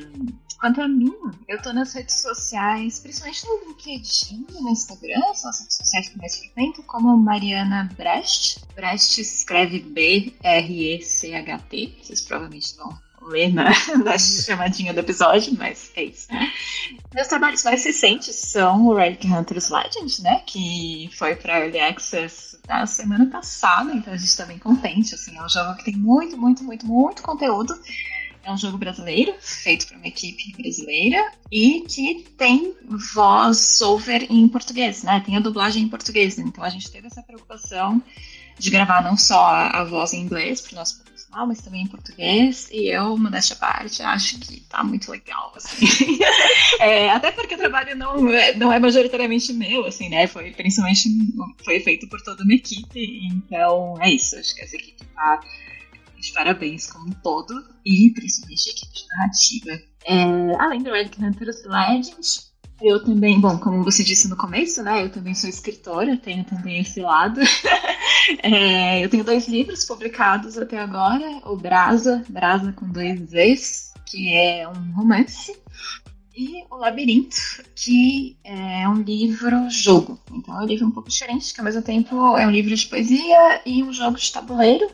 quanto 0.60 0.82
a 0.82 0.88
mim, 0.90 1.16
eu 1.48 1.62
tô 1.62 1.72
nas 1.72 1.94
redes 1.94 2.20
sociais, 2.20 3.00
principalmente 3.00 3.46
no 3.48 3.70
LinkedIn 3.70 4.46
no 4.60 4.70
Instagram, 4.70 5.34
são 5.36 5.50
as 5.50 5.62
redes 5.62 5.78
sociais 5.78 6.10
que 6.10 6.18
mais 6.18 6.38
frequento, 6.38 6.84
como 6.84 7.16
Mariana 7.16 7.90
Brecht. 7.96 8.60
Brecht 8.76 9.22
escreve 9.22 9.80
B-R-E-C-H-T, 9.80 10.40
vocês 12.04 12.20
provavelmente 12.22 12.76
vão 12.76 13.08
ler 13.22 13.54
na, 13.54 13.70
na 14.04 14.18
chamadinha 14.18 14.94
do 14.94 15.00
episódio, 15.00 15.56
mas 15.58 15.92
é 15.96 16.04
isso. 16.04 16.28
Meus 17.14 17.28
trabalhos 17.28 17.64
mais 17.64 17.86
recentes 17.86 18.36
são 18.36 18.88
o 18.88 18.96
Relic 18.96 19.26
Hunters 19.28 19.70
Legend, 19.70 20.22
né? 20.24 20.42
Que 20.46 21.10
foi 21.18 21.36
para 21.36 21.60
Early 21.60 21.80
Access 21.80 22.58
na 22.68 22.86
semana 22.86 23.26
passada, 23.28 23.94
então 23.94 24.14
a 24.14 24.18
gente 24.18 24.28
está 24.28 24.46
bem 24.46 24.60
contente. 24.60 25.16
Assim, 25.16 25.38
é 25.38 25.44
um 25.44 25.50
jogo 25.50 25.76
que 25.76 25.86
tem 25.86 25.96
muito, 25.96 26.38
muito, 26.38 26.64
muito, 26.64 26.86
muito 26.86 27.22
conteúdo. 27.22 27.74
É 28.48 28.52
um 28.54 28.58
jogo 28.58 28.78
brasileiro, 28.78 29.36
feito 29.42 29.88
por 29.88 29.98
uma 29.98 30.08
equipe 30.08 30.54
brasileira, 30.58 31.34
e 31.52 31.82
que 31.82 32.26
tem 32.38 32.74
voz 33.14 33.82
over 33.82 34.26
em 34.30 34.48
português, 34.48 35.04
né? 35.04 35.22
Tem 35.26 35.36
a 35.36 35.42
dublagem 35.42 35.84
em 35.84 35.90
português. 35.90 36.40
Então 36.40 36.64
a 36.64 36.70
gente 36.70 36.90
teve 36.90 37.08
essa 37.08 37.22
preocupação 37.22 38.02
de 38.58 38.70
gravar 38.70 39.04
não 39.04 39.18
só 39.18 39.48
a, 39.48 39.84
voz 39.84 40.14
em 40.14 40.22
inglês 40.22 40.62
para 40.62 40.72
o 40.72 40.76
nosso 40.76 41.04
profissional, 41.04 41.46
mas 41.46 41.60
também 41.60 41.84
em 41.84 41.88
português. 41.88 42.70
E 42.72 42.88
eu, 42.88 43.18
modéstia 43.18 43.58
à 43.58 43.60
parte, 43.60 44.02
acho 44.02 44.40
que 44.40 44.62
tá 44.62 44.82
muito 44.82 45.12
legal, 45.12 45.52
assim. 45.54 45.86
é, 46.80 47.10
até 47.10 47.34
porque 47.34 47.56
o 47.56 47.58
trabalho 47.58 47.98
não 47.98 48.30
é, 48.30 48.56
não 48.56 48.72
é 48.72 48.80
majoritariamente 48.80 49.52
meu, 49.52 49.86
assim, 49.86 50.08
né? 50.08 50.26
Foi 50.26 50.52
principalmente 50.52 51.10
foi 51.66 51.82
feito 51.82 52.08
por 52.08 52.22
toda 52.22 52.46
uma 52.46 52.54
equipe. 52.54 53.28
Então, 53.28 53.96
é 54.00 54.10
isso. 54.10 54.38
Acho 54.38 54.56
que 54.56 54.62
essa 54.62 54.78
equipe 54.78 55.04
tá 55.14 55.42
de 56.28 56.34
parabéns 56.34 56.88
como 56.88 57.08
um 57.08 57.12
todo. 57.12 57.54
E 57.86 58.12
principalmente 58.12 58.70
a 58.70 58.72
equipe 58.72 58.94
de 58.94 59.08
narrativa. 59.08 59.84
É, 60.06 60.62
além 60.62 60.84
do 60.84 60.92
Red 60.92 61.12
Hunters 61.20 61.64
Legend, 61.66 62.48
eu 62.82 63.04
também, 63.04 63.40
bom, 63.40 63.58
como 63.58 63.84
você 63.84 64.04
disse 64.04 64.28
no 64.28 64.36
começo, 64.36 64.84
né? 64.84 65.04
Eu 65.04 65.10
também 65.10 65.34
sou 65.34 65.50
escritora, 65.50 66.16
tenho 66.18 66.44
também 66.44 66.82
esse 66.82 67.02
lado. 67.02 67.42
é, 68.44 69.04
eu 69.04 69.10
tenho 69.10 69.24
dois 69.24 69.48
livros 69.48 69.84
publicados 69.86 70.58
até 70.58 70.78
agora: 70.78 71.42
o 71.46 71.58
Brasa, 71.58 72.24
Brasa 72.30 72.72
com 72.74 72.88
dois 72.88 73.20
V's, 73.32 73.94
que 74.06 74.32
é 74.34 74.68
um 74.68 74.94
romance, 74.96 75.58
e 76.36 76.64
o 76.70 76.76
Labirinto, 76.76 77.36
que 77.76 78.38
é 78.44 78.88
um 78.88 79.02
livro-jogo. 79.02 80.20
Então 80.32 80.60
é 80.60 80.64
um 80.64 80.68
livro 80.68 80.86
um 80.86 80.92
pouco 80.92 81.10
diferente, 81.10 81.52
que 81.52 81.60
ao 81.60 81.66
mesmo 81.66 81.82
tempo 81.82 82.38
é 82.38 82.46
um 82.46 82.52
livro 82.52 82.76
de 82.76 82.86
poesia 82.86 83.62
e 83.66 83.82
um 83.82 83.92
jogo 83.92 84.18
de 84.18 84.32
tabuleiro. 84.32 84.88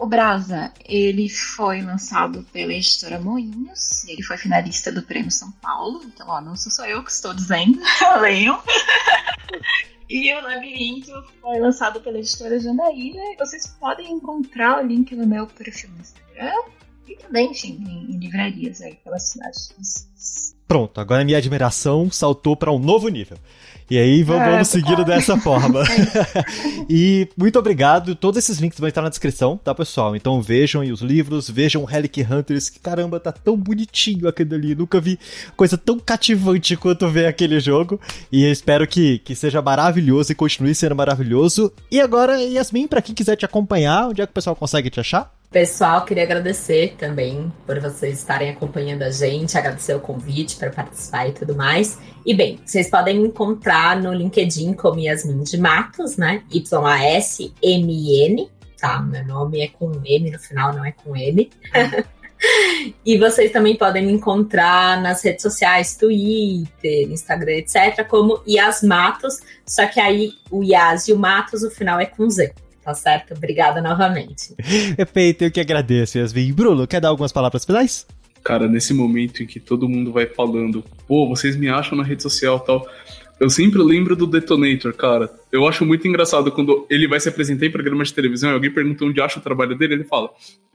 O 0.00 0.06
Brasa, 0.06 0.72
ele 0.82 1.28
foi 1.28 1.82
lançado 1.82 2.42
pela 2.54 2.72
editora 2.72 3.20
Moinhos, 3.20 4.02
ele 4.08 4.22
foi 4.22 4.38
finalista 4.38 4.90
do 4.90 5.02
Prêmio 5.02 5.30
São 5.30 5.52
Paulo, 5.52 6.02
então 6.06 6.26
ó, 6.26 6.40
não 6.40 6.56
sou 6.56 6.72
só 6.72 6.86
eu 6.86 7.04
que 7.04 7.10
estou 7.10 7.34
dizendo, 7.34 7.78
leiam. 8.18 8.62
e 10.08 10.32
o 10.32 10.40
Labirinto 10.40 11.12
foi 11.42 11.58
lançado 11.58 12.00
pela 12.00 12.18
editora 12.18 12.58
Jandaíra, 12.58 13.20
vocês 13.38 13.66
podem 13.78 14.10
encontrar 14.10 14.82
o 14.82 14.86
link 14.86 15.14
no 15.14 15.26
meu 15.26 15.46
perfil 15.46 15.90
no 15.90 16.00
Instagram 16.00 16.62
e 17.06 17.16
também, 17.16 17.50
enfim, 17.50 17.76
em, 17.86 18.14
em 18.14 18.18
livrarias 18.18 18.80
aí 18.80 18.94
pela 19.04 19.18
cidade 19.18 19.68
de 19.68 19.74
vocês. 19.74 20.56
Pronto, 20.70 21.00
agora 21.00 21.24
minha 21.24 21.36
admiração 21.36 22.08
saltou 22.12 22.54
para 22.54 22.70
um 22.70 22.78
novo 22.78 23.08
nível. 23.08 23.36
E 23.90 23.98
aí 23.98 24.22
vamos, 24.22 24.46
é, 24.46 24.62
seguindo 24.62 25.04
dessa 25.04 25.34
forma. 25.42 25.82
e 26.88 27.28
muito 27.36 27.58
obrigado. 27.58 28.14
Todos 28.14 28.38
esses 28.38 28.60
links 28.60 28.78
vão 28.78 28.86
estar 28.86 29.02
na 29.02 29.08
descrição, 29.08 29.56
tá, 29.56 29.74
pessoal? 29.74 30.14
Então 30.14 30.40
vejam 30.40 30.80
aí 30.80 30.92
os 30.92 31.00
livros, 31.00 31.50
vejam 31.50 31.82
Relic 31.84 32.22
Hunters, 32.22 32.68
que 32.68 32.78
caramba, 32.78 33.18
tá 33.18 33.32
tão 33.32 33.56
bonitinho 33.56 34.28
aquele 34.28 34.54
ali. 34.54 34.74
Nunca 34.76 35.00
vi 35.00 35.18
coisa 35.56 35.76
tão 35.76 35.98
cativante 35.98 36.76
quanto 36.76 37.08
ver 37.08 37.26
aquele 37.26 37.58
jogo. 37.58 38.00
E 38.30 38.48
espero 38.48 38.86
que, 38.86 39.18
que 39.18 39.34
seja 39.34 39.60
maravilhoso 39.60 40.30
e 40.30 40.36
continue 40.36 40.72
sendo 40.72 40.94
maravilhoso. 40.94 41.72
E 41.90 42.00
agora, 42.00 42.40
Yasmin, 42.40 42.86
para 42.86 43.02
quem 43.02 43.12
quiser 43.12 43.34
te 43.34 43.44
acompanhar, 43.44 44.06
onde 44.06 44.22
é 44.22 44.24
que 44.24 44.30
o 44.30 44.34
pessoal 44.34 44.54
consegue 44.54 44.88
te 44.88 45.00
achar? 45.00 45.34
Pessoal, 45.50 46.04
queria 46.04 46.22
agradecer 46.22 46.94
também 46.96 47.52
por 47.66 47.80
vocês 47.80 48.20
estarem 48.20 48.50
acompanhando 48.50 49.02
a 49.02 49.10
gente, 49.10 49.58
agradecer 49.58 49.92
o 49.94 50.00
convite 50.00 50.54
para 50.54 50.70
participar 50.70 51.26
e 51.26 51.32
tudo 51.32 51.56
mais. 51.56 51.98
E 52.24 52.32
bem, 52.32 52.60
vocês 52.64 52.88
podem 52.88 53.18
me 53.18 53.26
encontrar 53.26 54.00
no 54.00 54.14
LinkedIn 54.14 54.74
como 54.74 55.00
Yasmin 55.00 55.42
de 55.42 55.58
Matos, 55.58 56.16
né? 56.16 56.44
Y-A-S-M-I-N, 56.52 58.48
tá? 58.80 59.02
Meu 59.02 59.26
nome 59.26 59.60
é 59.60 59.66
com 59.66 59.90
M 60.04 60.30
no 60.30 60.38
final, 60.38 60.72
não 60.72 60.84
é 60.84 60.92
com 60.92 61.16
M. 61.16 61.50
e 63.04 63.18
vocês 63.18 63.50
também 63.50 63.76
podem 63.76 64.06
me 64.06 64.12
encontrar 64.12 65.02
nas 65.02 65.20
redes 65.24 65.42
sociais, 65.42 65.96
Twitter, 65.96 67.10
Instagram, 67.10 67.54
etc., 67.54 68.06
como 68.06 68.40
Yas 68.48 68.84
Matos, 68.84 69.40
só 69.66 69.84
que 69.88 69.98
aí 69.98 70.30
o 70.48 70.62
Yas 70.62 71.08
e 71.08 71.12
o 71.12 71.18
Matos, 71.18 71.64
o 71.64 71.70
final 71.72 71.98
é 71.98 72.06
com 72.06 72.30
Z. 72.30 72.54
Tá 72.90 72.94
certo? 72.94 73.34
Obrigada 73.34 73.80
novamente. 73.80 74.52
Perfeito, 74.96 75.44
eu 75.44 75.50
que 75.50 75.60
agradeço, 75.60 76.18
Yasmin. 76.18 76.52
Bruno, 76.52 76.88
quer 76.88 77.00
dar 77.00 77.08
algumas 77.08 77.30
palavras 77.30 77.64
finais? 77.64 78.04
Cara, 78.42 78.66
nesse 78.66 78.92
momento 78.92 79.44
em 79.44 79.46
que 79.46 79.60
todo 79.60 79.88
mundo 79.88 80.12
vai 80.12 80.26
falando, 80.26 80.84
pô, 81.06 81.28
vocês 81.28 81.54
me 81.54 81.68
acham 81.68 81.96
na 81.96 82.02
rede 82.02 82.22
social 82.22 82.58
tal. 82.58 82.84
Eu 83.38 83.48
sempre 83.48 83.80
lembro 83.80 84.16
do 84.16 84.26
Detonator, 84.26 84.92
cara. 84.92 85.30
Eu 85.52 85.68
acho 85.68 85.86
muito 85.86 86.08
engraçado 86.08 86.50
quando 86.50 86.84
ele 86.90 87.06
vai 87.06 87.20
se 87.20 87.28
apresentar 87.28 87.66
em 87.66 87.70
programa 87.70 88.02
de 88.02 88.12
televisão 88.12 88.50
e 88.50 88.54
alguém 88.54 88.72
pergunta 88.72 89.04
onde 89.04 89.20
acha 89.20 89.38
o 89.38 89.42
trabalho 89.42 89.78
dele, 89.78 89.94
ele 89.94 90.04
fala, 90.04 90.30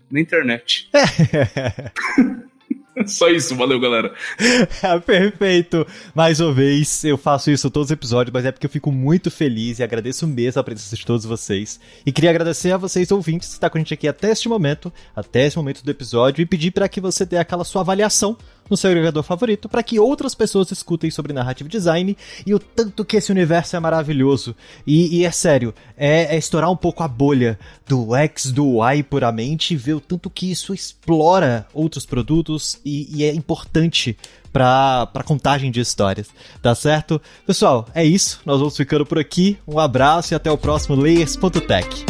na 0.10 0.22
internet. 0.22 0.90
Só 3.08 3.30
isso, 3.30 3.56
valeu, 3.56 3.80
galera. 3.80 4.14
Perfeito. 5.06 5.86
Mais 6.14 6.40
uma 6.40 6.54
vez, 6.54 7.04
eu 7.04 7.18
faço 7.18 7.52
isso 7.52 7.70
todos 7.70 7.88
os 7.88 7.92
episódios, 7.92 8.34
mas 8.34 8.46
é 8.46 8.52
porque 8.52 8.66
eu 8.66 8.70
fico 8.70 8.92
muito 8.92 9.30
feliz 9.30 9.80
e 9.80 9.84
agradeço 9.84 10.26
mesmo 10.26 10.60
a 10.60 10.64
presença 10.64 10.96
de 10.96 11.06
todos 11.06 11.26
vocês. 11.26 11.80
E 12.06 12.12
queria 12.12 12.30
agradecer 12.30 12.72
a 12.72 12.78
vocês, 12.78 13.12
ouvintes, 13.12 13.50
que 13.50 13.54
estão 13.56 13.70
com 13.70 13.78
a 13.78 13.82
gente 13.82 13.94
aqui 13.94 14.08
até 14.08 14.32
este 14.32 14.48
momento, 14.48 14.92
até 15.16 15.46
esse 15.46 15.58
momento 15.58 15.84
do 15.84 15.92
episódio, 15.92 16.42
e 16.42 16.46
pedir 16.46 16.72
para 16.72 16.88
que 16.88 17.02
você 17.02 17.26
dê 17.26 17.38
aquela 17.38 17.64
sua 17.64 17.82
avaliação 17.82 18.38
no 18.70 18.78
seu 18.78 18.90
agregador 18.90 19.24
favorito 19.24 19.70
para 19.70 19.84
que 19.84 20.00
outras 20.00 20.34
pessoas 20.34 20.72
escutem 20.72 21.12
sobre 21.12 21.34
narrative 21.34 21.70
design 21.70 22.18
e 22.46 22.54
o 22.54 22.60
tanto 22.60 23.06
que 23.06 23.18
esse 23.18 23.32
universo 23.32 23.76
é 23.76 23.80
maravilhoso. 23.80 24.56
E, 24.86 25.20
e 25.20 25.26
é 25.26 25.32
sério, 25.32 25.74
é, 25.98 26.36
é, 26.36 26.38
estourar 26.38 26.72
um 26.72 26.78
pouco 26.78 27.04
a 27.04 27.08
bolha 27.08 27.60
do 27.88 28.16
X, 28.16 28.52
do 28.52 28.84
Y 28.84 29.04
puramente 29.04 29.74
e 29.74 29.78
ver 29.78 29.94
o 29.94 30.02
tanto 30.02 30.30
que 30.30 30.52
isso 30.52 30.74
explora 30.74 31.68
outros 31.74 32.06
produtos 32.06 32.80
e, 32.84 33.08
e 33.16 33.24
é 33.24 33.34
importante 33.34 34.18
para 34.52 35.24
contagem 35.26 35.70
de 35.70 35.82
histórias, 35.82 36.30
tá 36.62 36.74
certo? 36.74 37.22
Pessoal, 37.46 37.88
é 37.94 38.06
isso. 38.06 38.40
Nós 38.46 38.60
vamos 38.60 38.78
ficando 38.78 39.06
por 39.06 39.20
aqui. 39.20 39.58
Um 39.68 39.80
abraço 39.80 40.34
e 40.34 40.36
até 40.36 40.50
o 40.50 40.58
próximo 40.58 40.96
Layers.tech. 40.96 42.06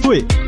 Fui! 0.00 0.47